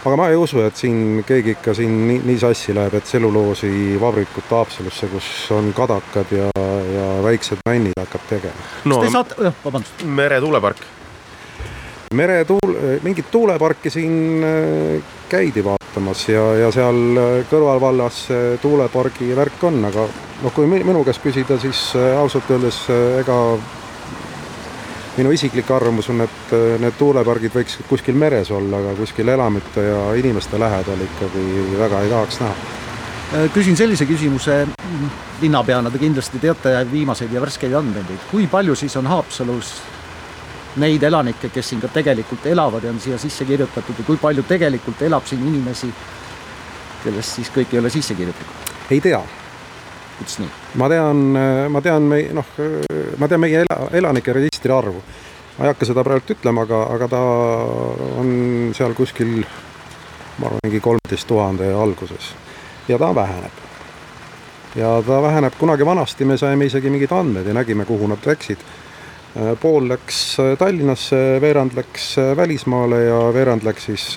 Aga 0.04 0.16
ma 0.16 0.28
ei 0.30 0.36
usu, 0.38 0.60
et 0.66 0.76
siin 0.78 1.24
keegi 1.26 1.56
ikka 1.56 1.74
siin 1.74 1.96
nii, 2.08 2.20
nii 2.28 2.38
sassi 2.42 2.74
läheb, 2.76 2.94
et 2.98 3.08
tselluloosivabrikut 3.08 4.54
Haapsalusse, 4.54 5.10
kus 5.12 5.32
on 5.56 5.72
kadakad 5.76 6.30
ja, 6.34 6.52
ja 6.94 7.08
väiksed 7.24 7.64
männid 7.68 7.98
hakkab 7.98 8.30
tegema. 8.30 8.70
no 8.84 9.02
saate, 9.10 9.40
jah, 9.48 9.58
vabandust. 9.64 10.06
meretuulepark 10.06 10.86
meretuul, 12.14 12.76
mingit 13.02 13.30
tuuleparki 13.30 13.90
siin 13.90 14.44
äh, 14.44 15.02
käidi 15.28 15.64
vaatamas 15.64 16.28
ja, 16.28 16.44
ja 16.56 16.70
seal 16.72 17.20
äh, 17.20 17.34
kõrvalvallas 17.50 18.22
tuulepargi 18.62 19.34
värk 19.36 19.64
on, 19.68 19.82
aga 19.84 20.06
noh, 20.42 20.54
kui 20.54 20.68
minu 20.70 21.02
käest 21.04 21.22
küsida, 21.24 21.58
siis 21.60 21.90
äh, 21.98 22.14
ausalt 22.20 22.48
öeldes 22.54 22.80
ega 23.20 23.38
minu 25.18 25.32
isiklik 25.34 25.70
arvamus 25.74 26.08
on, 26.12 26.22
et 26.24 26.52
need 26.82 26.98
tuulepargid 26.98 27.54
võiks 27.54 27.78
kuskil 27.88 28.18
meres 28.18 28.50
olla, 28.54 28.78
aga 28.82 28.94
kuskil 28.98 29.28
elamute 29.28 29.82
ja 29.82 30.02
inimeste 30.18 30.60
lähedal 30.60 31.06
ikkagi 31.08 31.46
väga 31.78 32.04
ei 32.04 32.12
tahaks 32.12 32.42
näha 32.44 32.76
küsin 33.52 33.76
sellise 33.76 34.06
küsimuse, 34.08 34.62
linnapeana 35.42 35.90
te 35.92 36.00
kindlasti 36.00 36.40
teate 36.40 36.72
viimaseid 36.92 37.32
ja 37.32 37.42
värskeid 37.44 37.74
andmeid, 37.76 38.08
et 38.14 38.30
kui 38.30 38.46
palju 38.48 38.76
siis 38.78 38.96
on 38.96 39.06
Haapsalus 39.06 39.74
neid 40.80 41.02
elanikke, 41.02 41.50
kes 41.52 41.68
siin 41.72 41.82
ka 41.82 41.90
tegelikult 41.92 42.46
elavad 42.46 42.84
ja 42.84 42.92
on 42.94 43.00
siia 43.00 43.18
sisse 43.18 43.44
kirjutatud 43.44 43.98
ja 43.98 44.06
kui 44.06 44.16
palju 44.16 44.46
tegelikult 44.48 45.02
elab 45.02 45.26
siin 45.28 45.44
inimesi, 45.44 45.90
kellest 47.04 47.36
siis 47.40 47.52
kõik 47.54 47.74
ei 47.74 47.82
ole 47.82 47.92
sisse 47.92 48.16
kirjutatud? 48.16 48.72
ei 48.90 49.00
tea. 49.04 49.20
Kuidas 50.18 50.38
nii? 50.42 50.50
ma 50.74 50.88
tean, 50.88 51.22
ma 51.70 51.82
tean 51.84 52.10
mei-, 52.10 52.28
noh, 52.34 52.52
ma 53.18 53.28
tean 53.28 53.42
meie 53.42 53.62
ela, 53.64 53.78
elanike 53.92 54.34
registri 54.36 54.74
arvu. 54.74 55.02
ma 55.58 55.64
ei 55.64 55.72
hakka 55.72 55.88
seda 55.88 56.04
praegu 56.06 56.34
ütlema, 56.34 56.66
aga, 56.66 56.82
aga 56.94 57.08
ta 57.14 57.22
on 58.20 58.28
seal 58.76 58.94
kuskil, 58.98 59.40
ma 60.38 60.50
arvan, 60.50 60.62
mingi 60.66 60.82
kolmteist 60.82 61.26
tuhande 61.30 61.72
alguses 61.74 62.34
ja 62.88 62.98
ta 62.98 63.14
väheneb. 63.14 63.64
ja 64.76 64.98
ta 65.06 65.22
väheneb, 65.22 65.54
kunagi 65.58 65.86
vanasti 65.86 66.24
me 66.24 66.36
saime 66.38 66.66
isegi 66.66 66.90
mingeid 66.90 67.12
andmeid 67.12 67.46
ja 67.46 67.54
nägime, 67.54 67.84
kuhu 67.84 68.06
nad 68.06 68.26
läksid. 68.26 68.58
pool 69.60 69.88
läks 69.88 70.36
Tallinnasse, 70.58 71.40
veerand 71.40 71.76
läks 71.76 72.16
välismaale 72.36 73.02
ja 73.04 73.18
veerand 73.34 73.62
läks 73.62 73.84
siis 73.90 74.16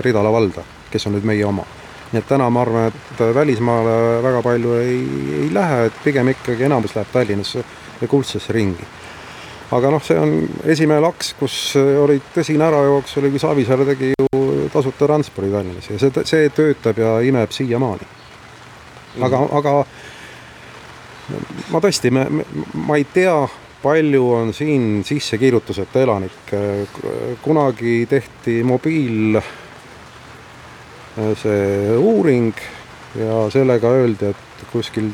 Ridala 0.00 0.32
valda, 0.32 0.64
kes 0.90 1.06
on 1.06 1.18
nüüd 1.18 1.26
meie 1.28 1.44
oma 1.46 1.66
nii 2.12 2.20
et 2.20 2.28
täna 2.28 2.48
ma 2.52 2.60
arvan, 2.62 2.90
et 2.92 3.22
välismaale 3.34 3.94
väga 4.22 4.42
palju 4.44 4.74
ei, 4.80 4.98
ei 5.42 5.48
lähe, 5.54 5.86
et 5.88 6.02
pigem 6.04 6.28
ikkagi 6.28 6.68
enamus 6.68 6.96
läheb 6.96 7.12
Tallinnasse 7.12 7.64
ja 8.00 8.08
kuldsesse 8.08 8.52
ringi. 8.52 8.84
aga 9.72 9.90
noh, 9.90 10.02
see 10.04 10.18
on 10.20 10.34
esimene 10.68 11.00
laks, 11.00 11.32
kus 11.38 11.56
oli 11.78 12.18
tõsine 12.34 12.66
ärajooks, 12.68 13.16
oli 13.20 13.30
kui 13.32 13.40
Savisaar 13.40 13.84
tegi 13.88 14.12
ju 14.12 14.68
tasuta 14.72 15.06
transpordi 15.06 15.52
Tallinnas 15.52 15.88
ja 15.88 15.98
see, 15.98 16.24
see 16.28 16.50
töötab 16.52 17.00
ja 17.00 17.18
imeb 17.24 17.50
siiamaani. 17.50 18.08
aga 19.20 19.40
mm., 19.40 19.56
aga 19.60 19.76
ma 21.72 21.80
tõesti, 21.80 22.12
me, 22.12 22.26
ma 22.74 23.00
ei 23.00 23.06
tea, 23.08 23.36
palju 23.82 24.28
on 24.36 24.52
siin 24.54 25.04
sissekirjutuseta 25.04 26.04
elanikke. 26.04 26.62
kunagi 27.42 28.06
tehti 28.10 28.62
mobiil 28.62 29.40
see 31.16 31.96
uuring 31.96 32.54
ja 33.18 33.48
sellega 33.52 33.90
öeldi, 33.92 34.30
et 34.32 34.68
kuskil 34.72 35.10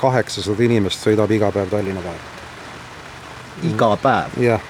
kaheksasada 0.00 0.66
inimest 0.66 1.06
sõidab 1.06 1.30
iga 1.32 1.52
päev 1.54 1.70
Tallinna 1.72 2.02
vahet. 2.04 2.34
iga 3.70 3.94
päev? 4.02 4.36
jah. 4.42 4.66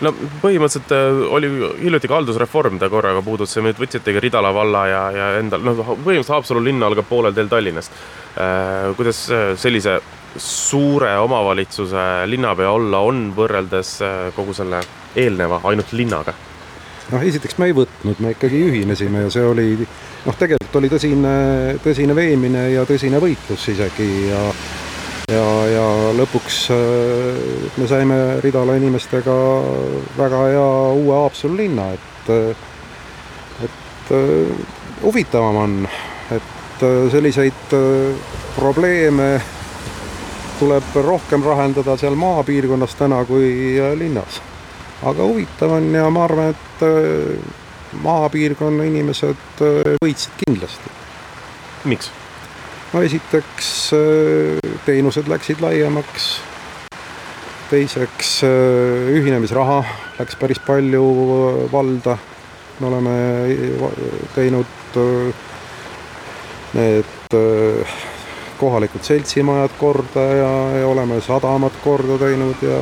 no 0.00 0.12
põhimõtteliselt 0.42 0.94
äh, 0.94 1.22
oli 1.34 1.50
hiljuti 1.82 2.10
ka 2.10 2.20
haldusreform, 2.20 2.78
mida 2.78 2.90
korraga 2.92 3.22
puudutasime, 3.26 3.74
et 3.74 3.82
võtsitegi 3.82 4.22
Ridala 4.22 4.54
valla 4.54 4.86
ja, 4.86 5.02
ja 5.16 5.28
endal, 5.40 5.64
noh, 5.66 5.82
põhimõtteliselt 5.82 6.36
Haapsalu 6.36 6.62
linn 6.68 6.86
algab 6.86 7.10
poolel 7.10 7.34
teel 7.34 7.50
Tallinnast. 7.50 7.98
Äh, 8.38 8.92
kuidas 8.96 9.24
äh, 9.34 9.50
sellise 9.58 9.98
suure 10.38 11.16
omavalitsuse 11.18 12.04
linnapea 12.30 12.70
olla 12.70 13.00
on 13.02 13.32
võrreldes 13.34 13.96
kogu 14.36 14.54
selle 14.54 14.84
eelneva 15.18 15.64
ainult 15.66 15.96
linnaga? 15.96 16.36
Noh, 17.12 17.22
esiteks 17.24 17.58
me 17.58 17.70
ei 17.70 17.76
võtnud, 17.76 18.20
me 18.24 18.34
ikkagi 18.34 18.60
ühinesime 18.68 19.24
ja 19.26 19.32
see 19.32 19.46
oli 19.46 19.70
noh, 19.78 20.36
tegelikult 20.36 20.80
oli 20.80 20.90
tõsine, 20.92 21.32
tõsine 21.84 22.16
veemine 22.16 22.68
ja 22.74 22.84
tõsine 22.88 23.20
võitlus 23.22 23.68
isegi 23.72 24.10
ja 24.28 24.42
ja, 25.28 25.44
ja 25.68 25.86
lõpuks 26.16 26.58
äh, 26.72 27.40
me 27.76 27.88
saime 27.90 28.18
Ridala 28.44 28.78
inimestega 28.78 29.36
väga 30.16 30.42
hea 30.52 30.68
uue 30.96 31.14
Haapsalu 31.22 31.58
linna, 31.58 31.90
et 31.92 32.32
et 33.64 34.12
äh, 34.16 34.66
huvitavam 35.02 35.62
on, 35.64 35.78
et 36.32 36.82
äh, 36.84 36.98
selliseid 37.12 37.76
probleeme 38.56 39.30
tuleb 40.58 41.00
rohkem 41.06 41.44
lahendada 41.46 41.96
seal 41.96 42.16
maapiirkonnas 42.18 42.96
täna 42.98 43.22
kui 43.28 43.78
linnas 44.00 44.40
aga 45.02 45.22
huvitav 45.22 45.72
on 45.78 45.92
ja 45.94 46.08
ma 46.10 46.24
arvan, 46.26 46.54
et 46.54 46.82
äh, 46.82 47.38
maapiirkonna 48.02 48.86
inimesed 48.88 49.62
äh, 49.62 49.94
võitsid 50.02 50.34
kindlasti. 50.42 50.94
miks? 51.84 52.10
no 52.92 53.02
esiteks 53.04 53.70
äh, 53.94 54.72
teenused 54.86 55.30
läksid 55.30 55.62
laiemaks, 55.62 56.30
teiseks 57.70 58.38
ühinemisraha 59.12 59.82
läks 60.18 60.38
päris 60.40 60.58
palju 60.64 61.04
valda, 61.72 62.16
me 62.80 62.86
oleme 62.88 63.16
teinud 64.34 64.96
need 66.78 67.36
kohalikud 68.58 69.04
seltsimajad 69.04 69.76
korda 69.78 70.24
ja, 70.38 70.50
ja 70.80 70.88
oleme 70.88 71.20
sadamad 71.20 71.76
korda 71.84 72.16
teinud 72.24 72.64
ja 72.64 72.80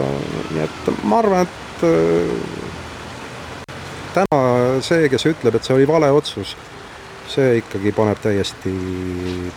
nii 0.55 0.63
et 0.65 0.91
ma 1.03 1.19
arvan, 1.19 1.45
et 1.45 1.66
et 1.77 1.85
äh, 1.85 3.73
täna 4.15 4.81
see, 4.81 5.09
kes 5.13 5.27
ütleb, 5.29 5.59
et 5.59 5.65
see 5.65 5.77
oli 5.77 5.87
vale 5.89 6.11
otsus, 6.15 6.57
see 7.29 7.59
ikkagi 7.61 7.93
paneb 7.97 8.21
täiesti 8.23 8.73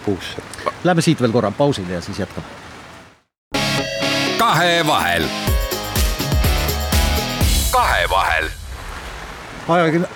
puusse. 0.05 0.43
Lähme 0.83 1.01
siit 1.05 1.21
veel 1.21 1.31
korra 1.31 1.51
pausile 1.51 1.93
ja 1.93 2.01
siis 2.01 2.19
jätkame. 2.19 2.47
kahevahel. 4.39 5.25
kahevahel 7.71 8.49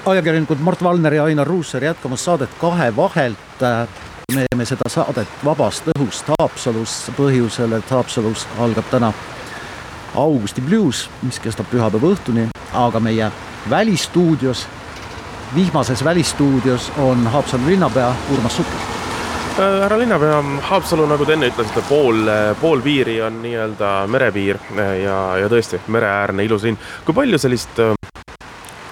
ajakirjanikud 0.06 0.58
Mart 0.60 0.84
Valner 0.84 1.14
ja 1.14 1.24
Ainar 1.24 1.48
Ruussaar 1.48 1.84
jätkamas 1.84 2.26
saadet 2.26 2.50
Kahevahelt. 2.62 3.38
me 4.36 4.46
teeme 4.50 4.66
seda 4.66 4.90
saadet 4.90 5.28
vabast 5.46 5.84
õhust 5.94 6.32
Haapsalus 6.40 7.12
põhjusel, 7.18 7.78
et 7.78 7.92
Haapsalus 7.92 8.48
algab 8.60 8.88
täna 8.90 9.14
Augusti 10.16 10.62
Blues, 10.62 11.10
mis 11.22 11.40
kestab 11.42 11.66
pühapäeva 11.72 12.14
õhtuni, 12.14 12.48
aga 12.74 13.00
meie 13.02 13.32
välistuudios, 13.70 14.68
vihmases 15.56 16.04
välistuudios 16.06 16.92
on 17.02 17.28
Haapsalu 17.28 17.68
linnapea 17.68 18.14
Urmas 18.34 18.58
Sukk. 18.58 18.68
Äh, 19.60 19.82
härra 19.82 20.00
linnapea, 20.00 20.44
Haapsalu, 20.62 21.06
nagu 21.10 21.26
te 21.26 21.34
enne 21.34 21.50
ütlesite, 21.50 21.82
pool, 21.90 22.30
pool 22.62 22.82
piiri 22.86 23.20
on 23.22 23.42
nii-öelda 23.42 23.92
merepiir 24.10 24.62
äh, 24.78 24.96
ja, 25.04 25.18
ja 25.42 25.50
tõesti 25.50 25.82
mereäärne 25.88 26.46
ilus 26.46 26.66
linn. 26.70 26.80
kui 27.06 27.18
palju 27.18 27.42
sellist 27.42 27.82
äh, 27.82 27.94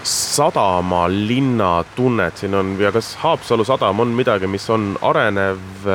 sadamalinna 0.03 1.71
tunnet 1.95 2.37
siin 2.37 2.57
on 2.57 2.75
ja 2.81 2.91
kas 2.91 3.15
Haapsalu 3.21 3.65
sadam 3.65 3.99
on 4.01 4.13
midagi, 4.17 4.49
mis 4.49 4.69
on 4.69 4.95
arenev 5.01 5.89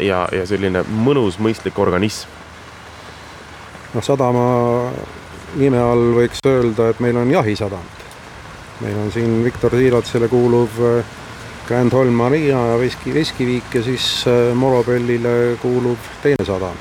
ja, 0.00 0.18
ja 0.32 0.46
selline 0.46 0.84
mõnus, 0.84 1.40
mõistlik 1.40 1.78
organism? 1.80 2.43
Noh, 3.94 4.02
sadama 4.02 4.46
nime 5.58 5.78
all 5.78 6.14
võiks 6.16 6.42
öelda, 6.46 6.90
et 6.90 7.00
meil 7.00 7.16
on 7.16 7.30
jahisadam. 7.30 7.92
meil 8.80 8.96
on 8.98 9.12
siin 9.14 9.44
Viktor 9.44 9.70
Siilatsile 9.70 10.28
kuuluv 10.28 10.80
äh, 10.82 11.04
Grand 11.68 11.92
Holm 11.92 12.12
Marina 12.12 12.66
ja 12.72 12.78
Veski, 12.78 13.14
Veskiviik 13.14 13.74
ja 13.74 13.82
siis 13.82 14.24
äh, 14.26 14.54
Morobellile 14.54 15.56
kuuluv 15.62 15.98
teine 16.22 16.44
sadam. 16.44 16.76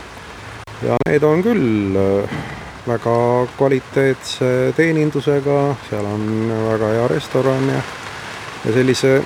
ja 0.81 0.97
need 1.07 1.23
on 1.23 1.43
küll 1.43 1.95
äh, 1.95 2.39
väga 2.87 3.47
kvaliteetse 3.57 4.73
teenindusega, 4.75 5.75
seal 5.89 6.05
on 6.05 6.51
väga 6.71 6.91
hea 6.97 7.07
restoran 7.07 7.69
ja, 7.69 7.81
ja 8.65 8.73
sellise 8.73 9.21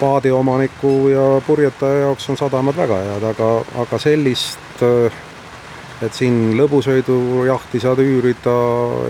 paadiomaniku 0.00 1.08
ja 1.08 1.26
purjetaja 1.46 2.06
jaoks 2.06 2.30
on 2.30 2.36
sadamad 2.36 2.76
väga 2.76 3.00
head, 3.06 3.26
aga, 3.32 3.50
aga 3.82 3.98
sellist 3.98 4.82
äh, 4.86 5.20
et 6.02 6.14
siin 6.14 6.56
lõbusõidujahti 6.58 7.80
saad 7.82 8.00
üürida 8.02 8.56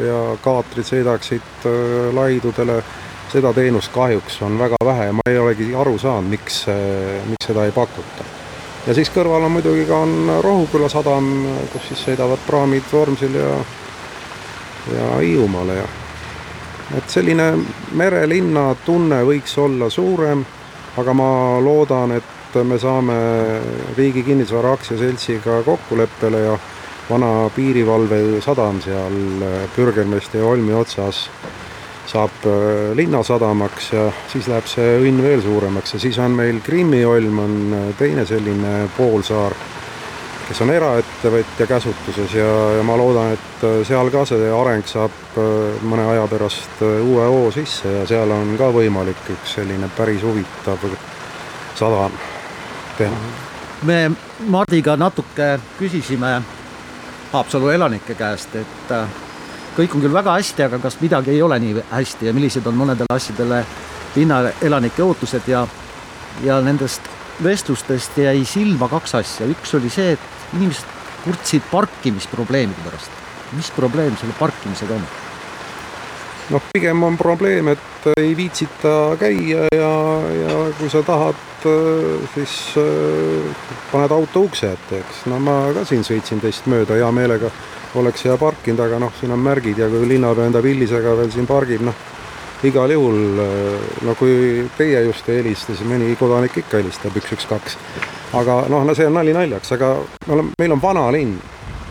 ja 0.05 0.19
kaatrid 0.45 0.87
sõidaksid 0.87 1.67
äh, 1.69 2.11
laidudele, 2.15 2.83
seda 3.33 3.53
teenust 3.57 3.93
kahjuks 3.95 4.43
on 4.45 4.59
väga 4.61 4.77
vähe 4.85 5.09
ja 5.09 5.13
ma 5.17 5.25
ei 5.31 5.39
olegi 5.41 5.71
aru 5.75 5.97
saanud, 5.99 6.31
miks, 6.31 6.65
äh, 6.69 7.23
miks 7.29 7.49
seda 7.49 7.65
ei 7.65 7.73
pakuta. 7.73 8.27
ja 8.87 8.95
siis 8.95 9.11
kõrval 9.15 9.47
on 9.47 9.57
muidugi 9.57 9.87
ka 9.89 10.03
on 10.05 10.37
Rohuküla 10.45 10.89
sadam, 10.93 11.33
kus 11.73 11.89
siis 11.89 12.05
sõidavad 12.09 12.45
praamid 12.47 12.85
Vormsil 12.93 13.41
ja 13.41 13.57
ja 14.93 15.19
Hiiumaale 15.21 15.77
ja 15.77 15.85
et 16.97 17.11
selline 17.11 17.53
merelinna 17.97 18.73
tunne 18.85 19.23
võiks 19.25 19.55
olla 19.59 19.89
suurem, 19.91 20.43
aga 20.99 21.15
ma 21.17 21.31
loodan, 21.63 22.17
et 22.19 22.59
me 22.69 22.77
saame 22.79 23.15
Riigi 23.97 24.25
Kinnisvara 24.27 24.75
Aktsiaseltsiga 24.77 25.63
kokkuleppele 25.65 26.41
ja 26.45 26.59
vana 27.09 27.51
piirivalvesadam 27.57 28.81
seal 28.85 29.19
Pürgelmeste 29.75 30.39
ja 30.39 30.47
Olmi 30.47 30.75
otsas 30.75 31.29
saab 32.07 32.47
äh, 32.47 32.97
linnasadamaks 32.97 33.93
ja 33.93 34.07
siis 34.29 34.49
läheb 34.51 34.67
see 34.69 34.97
õnn 35.01 35.23
veel 35.23 35.43
suuremaks 35.43 35.95
ja 35.95 36.01
siis 36.03 36.19
on 36.21 36.35
meil 36.37 36.61
Krimmi 36.65 37.05
olm 37.07 37.39
on 37.39 37.55
äh, 37.77 37.87
teine 37.99 38.27
selline 38.29 38.89
poolsaar, 38.97 39.55
kes 40.49 40.61
on 40.65 40.73
eraettevõtja 40.75 41.67
käsutuses 41.71 42.35
ja, 42.37 42.49
ja 42.77 42.83
ma 42.87 42.99
loodan, 42.99 43.37
et 43.37 43.65
äh, 43.69 43.79
seal 43.89 44.11
ka 44.13 44.25
see 44.29 44.51
areng 44.53 44.87
saab 44.89 45.19
mõne 45.89 46.05
aja 46.13 46.27
pärast 46.29 46.83
uue 46.85 47.25
hoo 47.25 47.47
sisse 47.55 47.89
ja 48.01 48.03
seal 48.09 48.35
on 48.35 48.57
ka 48.61 48.69
võimalik 48.75 49.31
üks 49.33 49.55
selline 49.57 49.89
päris 49.97 50.21
huvitav 50.27 50.83
sadam 51.79 52.19
teha. 52.99 53.23
me 53.89 54.03
Mardiga 54.53 54.99
natuke 55.01 55.55
küsisime 55.79 56.43
Haapsalu 57.33 57.69
elanike 57.73 58.15
käest, 58.15 58.55
et 58.61 58.91
äh, 58.93 59.21
kõik 59.77 59.95
on 59.97 60.03
küll 60.05 60.13
väga 60.13 60.35
hästi, 60.37 60.67
aga 60.67 60.79
kas 60.83 60.99
midagi 61.01 61.33
ei 61.33 61.43
ole 61.43 61.59
nii 61.63 61.85
hästi 61.91 62.29
ja 62.29 62.35
millised 62.37 62.67
on 62.69 62.77
mõnedele 62.77 63.17
asjadele 63.17 63.63
linnaelanike 64.17 65.03
ootused 65.03 65.49
ja 65.49 65.67
ja 66.45 66.61
nendest 66.65 67.09
vestlustest 67.45 68.17
jäi 68.19 68.45
silma 68.49 68.89
kaks 68.89 69.15
asja, 69.21 69.49
üks 69.49 69.75
oli 69.77 69.91
see, 69.93 70.13
et 70.17 70.57
inimesed 70.57 71.01
kurtsid 71.25 71.65
parkimisprobleemide 71.71 72.85
pärast. 72.85 73.21
mis 73.53 73.71
probleem 73.71 74.17
selle 74.17 74.35
parkimisega 74.39 74.95
on? 74.95 75.09
noh, 76.51 76.63
pigem 76.73 77.03
on 77.03 77.17
probleem, 77.19 77.69
et 77.69 77.92
ei 78.17 78.37
viitsita 78.37 79.17
käia 79.21 79.67
ja, 79.75 79.91
ja 80.43 80.57
kui 80.79 80.91
sa 80.91 81.03
tahad, 81.07 81.39
siis 82.35 82.55
äh, 82.81 83.69
paned 83.93 84.15
auto 84.15 84.47
ukse 84.49 84.73
ette, 84.75 85.03
eks. 85.03 85.27
no 85.31 85.39
ma 85.43 85.57
ka 85.77 85.85
siin 85.89 86.03
sõitsin 86.07 86.43
teist 86.43 86.67
mööda 86.71 86.99
hea 86.99 87.11
meelega, 87.15 87.51
oleks 88.01 88.25
hea 88.27 88.37
parkinud, 88.41 88.83
aga 88.83 88.99
noh, 89.03 89.13
siin 89.21 89.35
on 89.35 89.43
märgid 89.43 89.79
ja 89.79 89.91
kui 89.93 90.09
linnapea 90.09 90.51
enda 90.51 90.63
pillisega 90.65 91.15
veel 91.21 91.31
siin 91.35 91.47
pargib, 91.47 91.85
noh, 91.87 92.03
igal 92.67 92.95
juhul, 92.95 93.23
äh, 93.45 93.87
no 94.09 94.17
kui 94.19 94.67
teie 94.79 95.05
just 95.07 95.29
ei 95.31 95.43
helista, 95.43 95.75
siis 95.75 95.87
mõni 95.89 96.13
kodanik 96.19 96.59
ikka 96.65 96.83
helistab 96.83 97.17
üks, 97.23 97.37
üks, 97.39 97.49
kaks. 97.51 97.79
aga 98.39 98.63
noh, 98.73 98.87
no 98.89 98.99
see 98.99 99.07
on 99.07 99.19
nali 99.21 99.35
naljaks, 99.37 99.75
aga 99.79 99.95
me 100.27 100.39
oleme, 100.39 100.59
meil 100.59 100.75
on 100.79 100.83
vana 100.83 101.09
linn, 101.15 101.39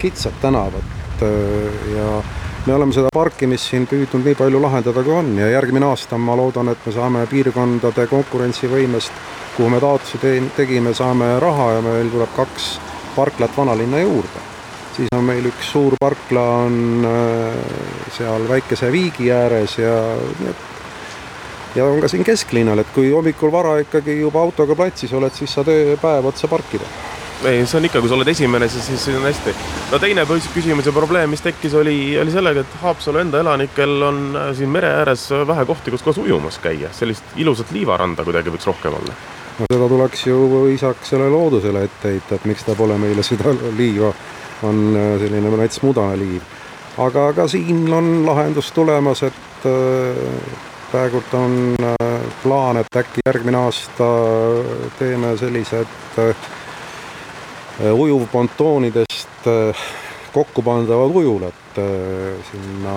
kitsad 0.02 0.40
tänavad 0.44 1.24
äh, 1.24 1.84
ja 1.96 2.22
me 2.66 2.74
oleme 2.74 2.94
seda 2.94 3.10
parkimist 3.14 3.72
siin 3.72 3.88
püüdnud 3.90 4.26
nii 4.26 4.38
palju 4.38 4.60
lahendada, 4.62 5.02
kui 5.04 5.16
on 5.18 5.32
ja 5.40 5.48
järgmine 5.50 5.88
aasta 5.90 6.18
ma 6.22 6.36
loodan, 6.38 6.70
et 6.70 6.86
me 6.86 6.94
saame 6.94 7.24
piirkondade 7.30 8.06
konkurentsivõimest, 8.12 9.22
kuhu 9.56 9.70
me 9.74 9.80
taotlusi 9.82 10.42
tegime, 10.58 10.94
saame 10.94 11.34
raha 11.42 11.72
ja 11.78 11.84
meil 11.86 12.12
tuleb 12.14 12.34
kaks 12.36 12.72
parklat 13.16 13.58
vanalinna 13.58 14.04
juurde. 14.06 14.50
siis 14.92 15.08
on 15.16 15.24
meil 15.24 15.46
üks 15.48 15.72
suur 15.72 15.96
parkla 16.00 16.42
on 16.66 17.06
äh, 17.08 17.56
seal 18.12 18.44
väikese 18.50 18.92
viigi 18.92 19.32
ääres 19.32 19.78
ja 19.78 19.96
ja 21.76 21.86
on 21.86 22.02
ka 22.02 22.08
siin 22.08 22.24
kesklinnal, 22.24 22.80
et 22.80 22.92
kui 22.94 23.10
hommikul 23.12 23.52
vara 23.52 23.78
ikkagi 23.80 24.20
juba 24.20 24.42
autoga 24.42 24.76
platsis 24.76 25.14
oled, 25.14 25.34
siis 25.34 25.54
saad 25.54 25.72
päev 26.02 26.26
otsa 26.26 26.48
parkida 26.52 26.86
ei, 27.46 27.66
see 27.66 27.80
on 27.80 27.86
ikka, 27.88 28.02
kui 28.02 28.10
sa 28.10 28.16
oled 28.18 28.30
esimene, 28.32 28.68
siis, 28.70 28.86
siis 28.88 29.08
on 29.16 29.26
hästi. 29.26 29.54
no 29.92 30.00
teine 30.00 30.26
küsimus 30.54 30.86
ja 30.86 30.94
probleem, 30.94 31.30
mis 31.34 31.42
tekkis, 31.42 31.74
oli, 31.78 32.18
oli 32.22 32.32
sellega, 32.32 32.62
et 32.62 32.78
Haapsalu 32.82 33.22
enda 33.24 33.42
elanikel 33.42 34.02
on 34.06 34.22
äh, 34.36 34.50
siin 34.58 34.70
mere 34.70 34.92
ääres 35.02 35.28
vähe 35.48 35.66
kohti, 35.66 35.92
kus 35.92 36.04
koos 36.06 36.18
ujumas 36.22 36.60
käia, 36.62 36.92
sellist 36.94 37.36
ilusat 37.36 37.72
liivaranda 37.72 38.26
kuidagi 38.28 38.54
võiks 38.54 38.68
rohkem 38.70 38.98
olla. 39.02 39.18
no 39.60 39.70
seda 39.74 39.90
tuleks 39.90 40.26
ju 40.28 40.66
isaks 40.74 41.14
selle 41.14 41.30
loodusele 41.30 41.84
ette 41.90 42.16
heita, 42.16 42.36
et 42.36 42.50
miks 42.50 42.66
ta 42.68 42.76
pole 42.78 42.98
meile 43.02 43.24
seda 43.26 43.54
liiva, 43.78 44.14
on 44.64 44.82
äh, 44.96 45.14
selline 45.24 45.56
näiteks 45.58 45.82
mudaliiv. 45.86 46.42
aga 46.98 47.32
ka 47.34 47.48
siin 47.48 47.88
on 47.94 48.26
lahendus 48.26 48.72
tulemas, 48.72 49.24
et 49.24 49.66
äh, 49.66 50.60
praegult 50.92 51.34
on 51.34 51.76
plaan, 52.44 52.78
et 52.78 52.98
äkki 52.98 53.24
järgmine 53.26 53.58
aasta 53.58 54.08
teeme 55.00 55.38
sellised 55.40 55.88
ujuvpontoonidest 57.90 59.48
äh, 59.48 59.86
kokku 60.34 60.62
pandavad 60.62 61.16
ujulad 61.16 61.78
äh, 61.78 62.36
sinna, 62.52 62.96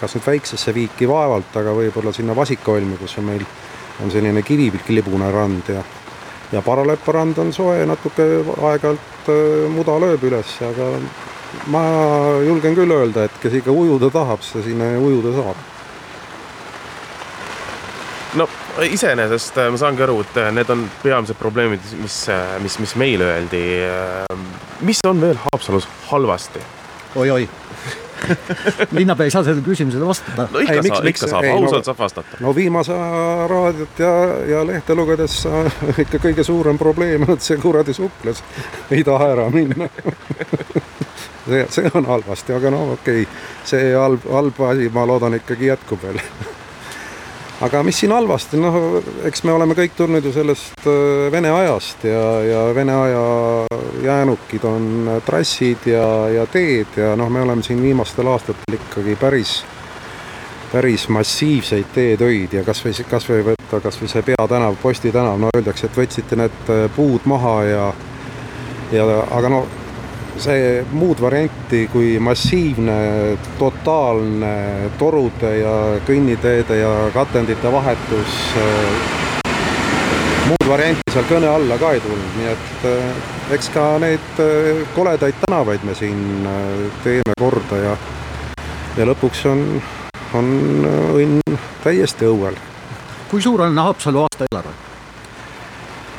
kas 0.00 0.16
nüüd 0.16 0.26
väiksesse 0.26 0.74
viiki 0.74 1.08
vaevalt, 1.08 1.52
aga 1.60 1.74
võib-olla 1.76 2.14
sinna 2.16 2.36
Vasikaolmi, 2.36 2.96
kus 3.00 3.18
on 3.20 3.28
meil, 3.28 3.44
on 4.02 4.10
selline 4.10 4.42
kivipilkilibune 4.46 5.30
rand 5.32 5.74
ja 5.74 5.82
ja 6.52 6.60
Paralepa 6.62 7.12
rand 7.16 7.38
on 7.40 7.52
soe, 7.52 7.84
natuke 7.88 8.24
aeg-ajalt 8.60 9.30
muda 9.72 9.94
lööb 10.02 10.24
üles, 10.28 10.50
aga 10.66 10.88
ma 11.72 11.84
julgen 12.44 12.76
küll 12.76 12.92
öelda, 12.92 13.24
et 13.24 13.38
kes 13.40 13.60
ikka 13.60 13.72
ujuda 13.72 14.10
tahab, 14.12 14.44
see 14.44 14.64
sinna 14.66 14.90
ujuda 15.00 15.32
saab. 15.38 15.62
No 18.36 18.48
iseenesest 18.80 19.58
äh, 19.58 19.70
ma 19.70 19.80
saangi 19.80 20.04
aru, 20.06 20.20
et 20.24 20.38
äh, 20.40 20.52
need 20.54 20.70
on 20.72 20.84
peamised 21.02 21.36
probleemid, 21.38 21.82
mis, 22.00 22.22
äh, 22.32 22.56
mis, 22.62 22.78
mis 22.80 22.94
meile 22.96 23.28
öeldi. 23.34 23.64
mis 24.80 25.02
on 25.06 25.20
veel 25.20 25.38
Haapsalus 25.44 25.88
halvasti 26.08 26.62
oi,? 27.14 27.30
oi-oi 27.30 27.48
linnapea 28.98 29.24
ei 29.24 29.30
saa 29.30 29.42
sellele 29.44 29.64
küsimusele 29.66 30.06
vastata. 30.06 30.48
no 30.52 30.58
ikka 30.62 30.74
ei, 30.74 30.82
saab, 30.88 31.06
ikka 31.10 31.26
saab, 31.26 31.44
ausalt 31.52 31.80
no, 31.80 31.86
saab 31.90 31.98
vastata. 31.98 32.36
no 32.40 32.54
viimase 32.54 32.96
raadiot 33.50 33.98
ja, 33.98 34.12
ja 34.48 34.66
lehte 34.66 34.94
lugedes 34.94 35.42
ikka 35.98 36.22
kõige 36.22 36.46
suurem 36.46 36.78
probleem 36.78 37.26
on, 37.26 37.34
et 37.36 37.44
see 37.44 37.58
kuradi 37.60 37.94
sukles 37.96 38.44
ei 38.94 39.04
taha 39.04 39.32
ära 39.34 39.50
minna 39.50 39.90
see, 41.48 41.66
see 41.68 41.92
on 41.94 42.06
halvasti, 42.06 42.56
aga 42.56 42.72
no 42.72 42.84
okei 42.96 43.26
okay., 43.26 43.44
see 43.68 43.92
halb, 43.92 44.24
halb 44.30 44.64
asi, 44.70 44.88
ma 44.94 45.06
loodan, 45.06 45.36
ikkagi 45.42 45.72
jätkub 45.72 46.06
veel 46.06 46.22
aga 47.62 47.82
mis 47.86 47.98
siin 48.02 48.12
halvasti, 48.12 48.58
noh, 48.60 48.76
eks 49.28 49.44
me 49.46 49.52
oleme 49.54 49.76
kõik 49.78 49.94
tulnud 49.96 50.24
ju 50.26 50.32
sellest 50.34 50.86
äh, 50.88 51.28
Vene 51.32 51.52
ajast 51.54 52.06
ja, 52.08 52.22
ja 52.46 52.62
Vene 52.74 52.96
aja 53.04 53.26
jäänukid 54.02 54.64
on 54.66 55.10
trassid 55.26 55.86
ja, 55.86 56.06
ja 56.32 56.46
teed 56.50 56.98
ja 56.98 57.12
noh, 57.18 57.30
me 57.30 57.44
oleme 57.44 57.62
siin 57.62 57.82
viimastel 57.82 58.30
aastatel 58.32 58.78
ikkagi 58.80 59.14
päris, 59.20 59.60
päris 60.72 61.06
massiivseid 61.12 61.92
teetöid 61.94 62.58
ja 62.58 62.64
kasvõi, 62.66 62.96
kasvõi 63.10 63.44
võtta 63.52 63.82
kasvõi 63.84 64.10
see 64.10 64.24
peatänav, 64.32 64.78
Posti 64.82 65.14
tänav, 65.14 65.38
no 65.38 65.52
öeldakse, 65.54 65.86
et 65.86 66.02
võtsite 66.02 66.38
need 66.40 66.72
äh, 66.72 66.88
puud 66.96 67.30
maha 67.30 67.56
ja 67.68 67.92
ja 68.92 69.06
aga 69.32 69.48
no 69.48 69.62
see 70.40 70.84
muud 70.92 71.20
varianti 71.20 71.86
kui 71.92 72.18
massiivne, 72.22 73.36
totaalne 73.58 74.54
torude 74.98 75.52
ja 75.58 75.74
kõnniteede 76.06 76.78
ja 76.80 76.92
katendite 77.14 77.72
vahetus, 77.72 78.38
äh, 78.60 79.50
muud 80.48 80.68
varianti 80.68 81.12
seal 81.12 81.28
kõne 81.28 81.50
alla 81.52 81.78
ka 81.80 81.92
ei 81.92 82.02
tulnud, 82.04 82.36
nii 82.38 82.52
et 82.52 82.86
äh, 82.88 83.56
eks 83.56 83.72
ka 83.74 83.86
neid 84.02 84.42
äh, 84.42 84.84
koledaid 84.96 85.40
tänavaid 85.46 85.84
me 85.88 85.96
siin 85.98 86.46
teeme 87.04 87.36
korda 87.38 87.82
ja, 87.82 87.96
ja 88.96 89.08
lõpuks 89.08 89.44
on, 89.52 89.66
on 90.38 90.54
õnn 91.18 91.60
täiesti 91.84 92.30
õuel. 92.30 92.56
kui 93.30 93.42
suur 93.42 93.66
on 93.68 93.78
Haapsalu 93.78 94.24
aastaeelarve? 94.24 94.80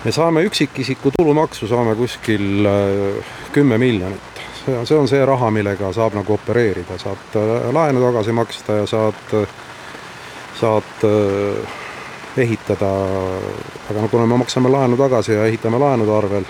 me 0.04 0.12
saame 0.12 0.44
üksikisiku 0.44 1.14
tulumaksu 1.18 1.68
saame 1.68 1.96
kuskil 1.96 2.68
äh, 2.68 3.43
kümme 3.54 3.78
miljonit. 3.78 4.22
see 4.84 4.98
on, 4.98 5.08
see 5.08 5.26
raha, 5.26 5.52
millega 5.52 5.92
saab 5.94 6.16
nagu 6.16 6.34
opereerida, 6.34 6.98
saad 6.98 7.36
äh, 7.36 7.70
laenu 7.76 8.02
tagasi 8.02 8.32
maksta 8.32 8.78
ja 8.80 8.86
saad, 8.88 9.34
saad 10.60 11.04
äh, 11.04 11.80
ehitada, 12.38 12.92
aga 13.92 14.02
no 14.02 14.08
kuna 14.08 14.26
me 14.26 14.38
maksame 14.38 14.72
laenu 14.72 14.98
tagasi 14.98 15.34
ja 15.34 15.46
ehitame 15.46 15.80
laenude 15.80 16.16
arvel, 16.16 16.48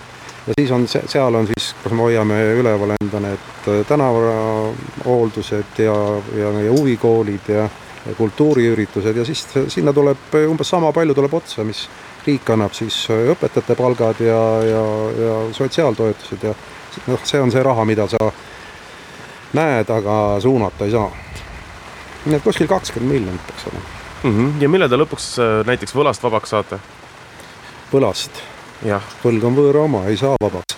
ja 0.47 0.53
siis 0.59 0.71
on, 0.71 0.87
seal 0.87 1.35
on 1.35 1.47
siis, 1.47 1.73
kus 1.83 1.91
me 1.91 2.05
hoiame 2.05 2.39
üleval 2.61 2.95
enda 2.99 3.19
need 3.23 3.67
tänavahooldused 3.87 5.81
ja, 5.81 5.97
ja 6.37 6.53
meie 6.53 6.69
huvikoolid 6.69 7.49
ja, 7.49 7.67
ja 8.05 8.15
kultuuriüritused 8.17 9.17
ja 9.17 9.25
siis 9.25 9.47
sinna 9.67 9.93
tuleb 9.93 10.37
umbes 10.47 10.69
sama 10.69 10.93
palju 10.93 11.17
tuleb 11.17 11.33
otsa, 11.41 11.65
mis 11.65 11.87
riik 12.27 12.49
annab 12.53 12.75
siis 12.77 13.03
äh, 13.11 13.27
õpetajate 13.33 13.75
palgad 13.79 14.23
ja, 14.23 14.39
ja, 14.67 14.85
ja 15.19 15.35
sotsiaaltoetused 15.55 16.47
ja 16.47 16.53
noh, 17.07 17.19
see 17.23 17.41
on 17.41 17.51
see 17.51 17.63
raha, 17.63 17.85
mida 17.85 18.07
sa 18.11 18.31
näed, 19.53 19.89
aga 19.89 20.39
suunata 20.41 20.85
ei 20.85 20.91
saa. 20.91 21.09
nii 22.25 22.39
et 22.39 22.43
kuskil 22.43 22.67
kakskümmend 22.71 23.11
miljonit 23.11 23.47
peaks 23.47 23.67
olema 23.67 23.85
mm. 24.23 24.31
-hmm. 24.31 24.61
ja 24.61 24.69
millal 24.69 24.89
te 24.89 24.99
lõpuks 24.99 25.29
äh, 25.43 25.65
näiteks 25.67 25.95
võlast 25.95 26.23
vabaks 26.23 26.49
saate? 26.49 26.79
võlast? 27.93 28.43
võlg 29.23 29.43
on 29.43 29.55
võõra 29.55 29.85
oma, 29.87 30.05
ei 30.07 30.17
saa 30.17 30.35
vabaks 30.41 30.77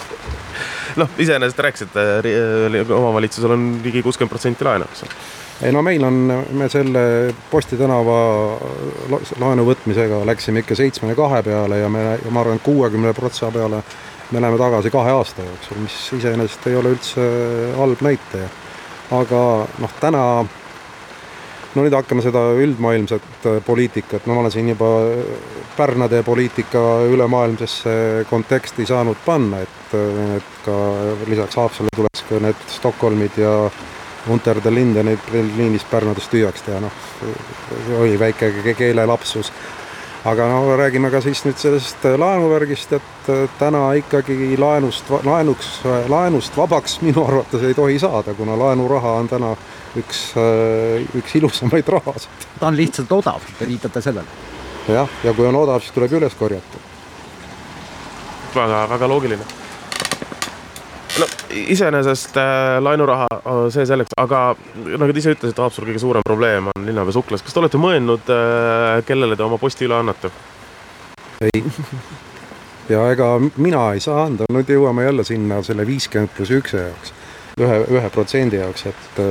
noh, 1.00 1.08
iseenesest 1.18 1.58
rääkisite, 1.58 2.06
omavalitsusel 2.94 3.56
on 3.56 3.68
ligi 3.84 4.02
kuuskümmend 4.02 4.30
protsenti 4.30 4.64
laenu, 4.64 4.88
eks 4.92 5.06
ole 5.08 5.20
ei 5.62 5.72
no 5.72 5.82
meil 5.82 6.04
on, 6.04 6.44
me 6.56 6.68
selle 6.72 7.34
Posti 7.50 7.76
tänava 7.76 8.16
laenu 9.40 9.66
võtmisega 9.68 10.22
läksime 10.26 10.62
ikka 10.62 10.76
seitsmekümne 10.78 11.16
kahe 11.18 11.42
peale 11.44 11.82
ja 11.82 11.88
me, 11.92 12.04
ma 12.30 12.40
arvan, 12.40 12.62
kuuekümne 12.64 13.12
protsa 13.16 13.50
peale 13.52 13.82
me 14.30 14.40
läheme 14.40 14.58
tagasi 14.58 14.90
kahe 14.90 15.10
aasta 15.10 15.42
jooksul, 15.42 15.82
mis 15.82 15.98
iseenesest 16.18 16.66
ei 16.70 16.76
ole 16.78 16.94
üldse 16.94 17.26
halb 17.76 18.02
näitaja. 18.06 18.48
aga 19.10 19.40
noh, 19.82 19.94
täna 20.00 20.24
no 21.74 21.84
nüüd 21.84 21.94
hakkame 21.94 22.22
seda 22.22 22.42
üldmaailmset 22.58 23.46
poliitikat, 23.66 24.26
no 24.26 24.36
ma 24.36 24.44
olen 24.44 24.54
siin 24.54 24.72
juba 24.72 24.90
Pärnade 25.76 26.22
poliitika 26.22 26.80
ülemaailmsesse 27.08 28.26
konteksti 28.30 28.86
saanud 28.86 29.16
panna, 29.24 29.62
et, 29.64 29.94
et 30.36 30.56
ka 30.66 30.76
lisaks 31.30 31.56
Haapsalule 31.56 31.94
tuleks 31.96 32.24
ka 32.28 32.40
need 32.42 32.66
Stockholmid 32.68 33.38
ja 33.40 33.54
Unter 34.28 34.58
der 34.60 34.74
Linde 34.74 35.02
neid 35.06 35.30
liinist 35.32 35.88
Pärnudest 35.90 36.30
tühjaks 36.30 36.66
teha, 36.66 36.80
noh, 36.82 37.04
oli 37.98 38.18
väike 38.20 38.74
keelelapsus. 38.76 39.52
Aga 40.24 40.48
no 40.48 40.76
räägime 40.76 41.10
ka 41.10 41.20
siis 41.24 41.40
nüüd 41.46 41.56
sellest 41.60 42.04
laenuvärgist, 42.04 42.92
et 42.92 43.30
täna 43.58 43.86
ikkagi 44.00 44.52
laenust, 44.60 45.08
laenuks, 45.24 45.70
laenust 46.12 46.56
vabaks 46.56 46.98
minu 47.06 47.24
arvates 47.26 47.64
ei 47.64 47.74
tohi 47.74 47.98
saada, 47.98 48.34
kuna 48.34 48.58
laenuraha 48.58 49.16
on 49.22 49.30
täna 49.30 49.54
üks, 50.00 50.26
üks 51.16 51.36
ilusamaid 51.40 51.88
rahasid. 51.96 52.48
ta 52.60 52.68
on 52.68 52.76
lihtsalt 52.76 53.12
odav, 53.12 53.48
te 53.58 53.68
viitate 53.68 54.02
sellele? 54.04 54.38
jah, 54.88 55.08
ja 55.24 55.34
kui 55.34 55.48
on 55.48 55.56
odav, 55.56 55.80
siis 55.80 55.96
tuleb 55.96 56.18
üles 56.20 56.36
korjata. 56.36 56.84
väga, 58.54 58.84
väga 58.90 59.08
loogiline. 59.08 59.59
No 61.18 61.26
iseenesest 61.50 62.36
äh, 62.36 62.78
laenuraha, 62.82 63.26
äh, 63.40 63.60
see 63.74 63.86
selleks, 63.88 64.14
aga 64.20 64.42
nagu 65.00 65.12
te 65.12 65.22
ise 65.22 65.34
ütlesite, 65.34 65.62
Haapsalu 65.62 65.90
kõige 65.90 66.02
suurem 66.02 66.26
probleem 66.26 66.70
on 66.72 66.86
linnapea 66.86 67.16
suklas. 67.16 67.44
kas 67.44 67.56
te 67.56 67.62
olete 67.62 67.80
mõelnud, 67.80 68.30
äh, 68.30 69.00
kellele 69.08 69.38
te 69.38 69.46
oma 69.46 69.58
posti 69.58 69.88
üle 69.88 69.98
annate? 69.98 70.32
ei 71.46 71.64
ja 72.94 73.06
ega 73.12 73.32
mina 73.56 73.90
ei 73.94 74.02
saa 74.04 74.26
anda, 74.28 74.48
nüüd 74.52 74.70
jõuame 74.70 75.06
jälle 75.08 75.26
sinna 75.26 75.62
selle 75.66 75.86
viiskümmend 75.88 76.34
pluss 76.36 76.54
ükse 76.54 76.84
jaoks, 76.88 77.14
ühe, 77.60 77.80
ühe 77.96 78.12
protsendi 78.14 78.60
jaoks, 78.60 78.86
et 78.90 79.24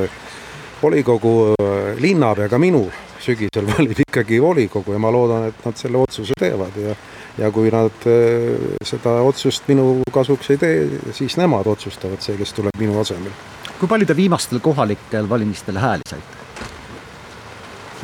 volikogu 0.81 1.53
linnapea 1.99 2.49
ka 2.51 2.59
minu 2.61 2.87
sügisel 3.19 3.67
valib 3.73 4.03
ikkagi 4.07 4.41
volikogu 4.41 4.95
ja 4.95 5.01
ma 5.01 5.11
loodan, 5.13 5.49
et 5.51 5.65
nad 5.65 5.79
selle 5.79 6.01
otsuse 6.01 6.37
teevad 6.39 6.75
ja 6.79 6.95
ja 7.39 7.51
kui 7.51 7.71
nad 7.71 8.07
äh, 8.09 8.57
seda 8.85 9.19
otsust 9.25 9.67
minu 9.71 10.01
kasuks 10.13 10.51
ei 10.53 10.59
tee, 10.61 10.75
siis 11.15 11.37
nemad 11.39 11.67
otsustavad, 11.71 12.21
see, 12.23 12.37
kes 12.39 12.53
tuleb 12.57 12.75
minu 12.81 12.99
asemel. 12.99 13.33
kui 13.79 13.87
palju 13.87 14.09
te 14.09 14.15
viimastel 14.15 14.59
kohalikel 14.63 15.29
valimistel 15.29 15.79
hääli 15.79 16.07
saite? 16.09 16.39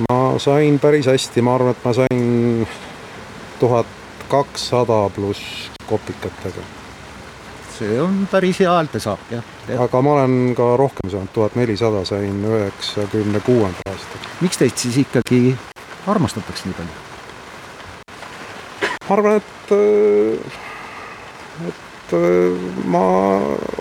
ma 0.09 0.39
sain 0.39 0.79
päris 0.79 1.07
hästi, 1.11 1.43
ma 1.45 1.55
arvan, 1.55 1.75
et 1.75 1.85
ma 1.85 1.93
sain 1.93 2.67
tuhat 3.59 3.87
kakssada 4.31 5.05
pluss 5.15 5.69
kopikatega. 5.85 6.63
see 7.77 8.01
on 8.01 8.27
päris 8.31 8.59
hea 8.63 8.71
häältesaak, 8.71 9.31
jah 9.31 9.55
ja.. 9.67 9.81
aga 9.83 10.01
ma 10.01 10.19
olen 10.19 10.53
ka 10.57 10.75
rohkem 10.79 11.11
saanud, 11.11 11.33
tuhat 11.33 11.55
nelisada 11.59 12.05
sain 12.05 12.43
üheksakümne 12.45 13.43
kuuendal 13.47 13.91
aastal. 13.91 14.29
miks 14.41 14.61
teid 14.61 14.77
siis 14.79 15.01
ikkagi 15.03 15.57
armastatakse 16.07 16.69
nii 16.69 16.79
palju? 16.79 17.04
Ma 19.07 19.15
arvan, 19.15 19.37
et, 19.37 19.71
et 21.67 22.15
ma 22.85 23.05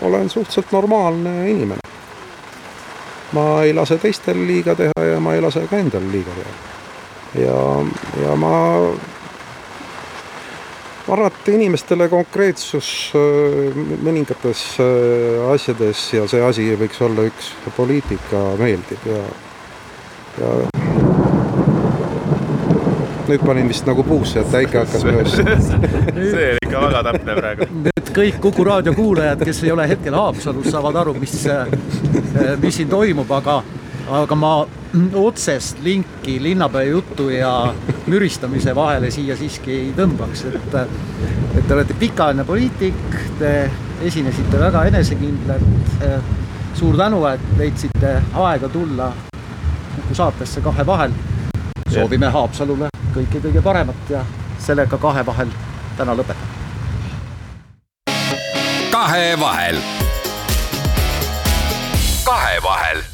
olen 0.02 0.30
suhteliselt 0.30 0.72
normaalne 0.72 1.50
inimene. 1.50 1.80
ma 3.32 3.62
ei 3.62 3.74
lase 3.74 3.98
teistel 3.98 4.46
liiga 4.46 4.74
teha 4.78 5.04
ja 5.12 5.20
ma 5.20 5.34
ei 5.34 5.40
lase 5.40 5.66
ka 5.70 5.78
endal 5.80 6.04
liiga 6.12 6.30
teha. 6.38 6.54
ja, 7.46 7.58
ja 8.22 8.36
ma 8.36 8.54
ma 11.06 11.16
arvan, 11.16 11.32
et 11.32 11.48
inimestele 11.52 12.08
konkreetsus 12.08 12.90
äh, 13.16 13.80
mõningates 14.04 14.62
äh, 14.80 15.40
asjades 15.52 16.06
ja 16.14 16.28
see 16.30 16.44
asi 16.44 16.70
võiks 16.80 17.02
olla 17.04 17.26
üks 17.28 17.52
poliitika 17.76 18.44
meeldib 18.60 19.10
ja, 19.10 19.24
ja 20.40 20.73
nüüd 23.28 23.44
panin 23.46 23.68
vist 23.68 23.86
nagu 23.88 24.04
puusse, 24.06 24.40
et 24.40 24.54
äike 24.60 24.78
hakkas 24.82 25.04
möös. 25.04 25.36
see 26.32 26.50
oli 26.50 26.62
ikka 26.62 26.80
väga 26.86 27.02
täpne 27.08 27.36
praegu. 27.38 27.68
nüüd 27.86 28.12
kõik 28.14 28.40
Kuku 28.44 28.64
raadio 28.66 28.94
kuulajad, 28.94 29.44
kes 29.44 29.62
ei 29.64 29.72
ole 29.72 29.88
hetkel 29.88 30.14
Haapsalus, 30.14 30.70
saavad 30.70 30.96
aru, 31.02 31.14
mis, 31.18 31.34
äh, 31.50 31.66
mis 32.62 32.76
siin 32.78 32.90
toimub, 32.92 33.30
aga, 33.34 33.60
aga 34.20 34.38
ma 34.38 34.54
otsest 35.18 35.80
linki 35.82 36.36
linnapea 36.42 36.90
jutu 36.90 37.28
ja 37.32 37.74
müristamise 38.06 38.74
vahele 38.74 39.10
siia 39.10 39.36
siiski 39.36 39.72
ei 39.72 39.92
tõmbaks, 39.96 40.46
et 40.50 40.78
et 41.54 41.66
te 41.68 41.74
olete 41.74 41.94
pikaajaline 41.98 42.44
poliitik, 42.44 43.18
te 43.38 43.52
esinesite 44.02 44.60
väga 44.60 44.84
enesekindlalt. 44.90 46.08
suur 46.74 46.96
tänu, 46.96 47.24
et 47.26 47.40
leidsite 47.58 48.16
aega 48.34 48.68
tulla 48.68 49.12
Kuku 49.94 50.14
saatesse 50.14 50.60
Kahe 50.60 50.86
vahel. 50.86 51.12
soovime 51.90 52.26
Haapsalule 52.26 52.88
kõike 53.14 53.40
kõige 53.40 53.62
paremat 53.62 54.10
ja 54.10 54.24
sellega 54.58 54.98
Kahe 54.98 55.26
vahel 55.26 55.48
täna 55.96 56.16
lõpetan. 56.18 56.52
kahevahel. 58.90 59.80
kahevahel 62.24 63.13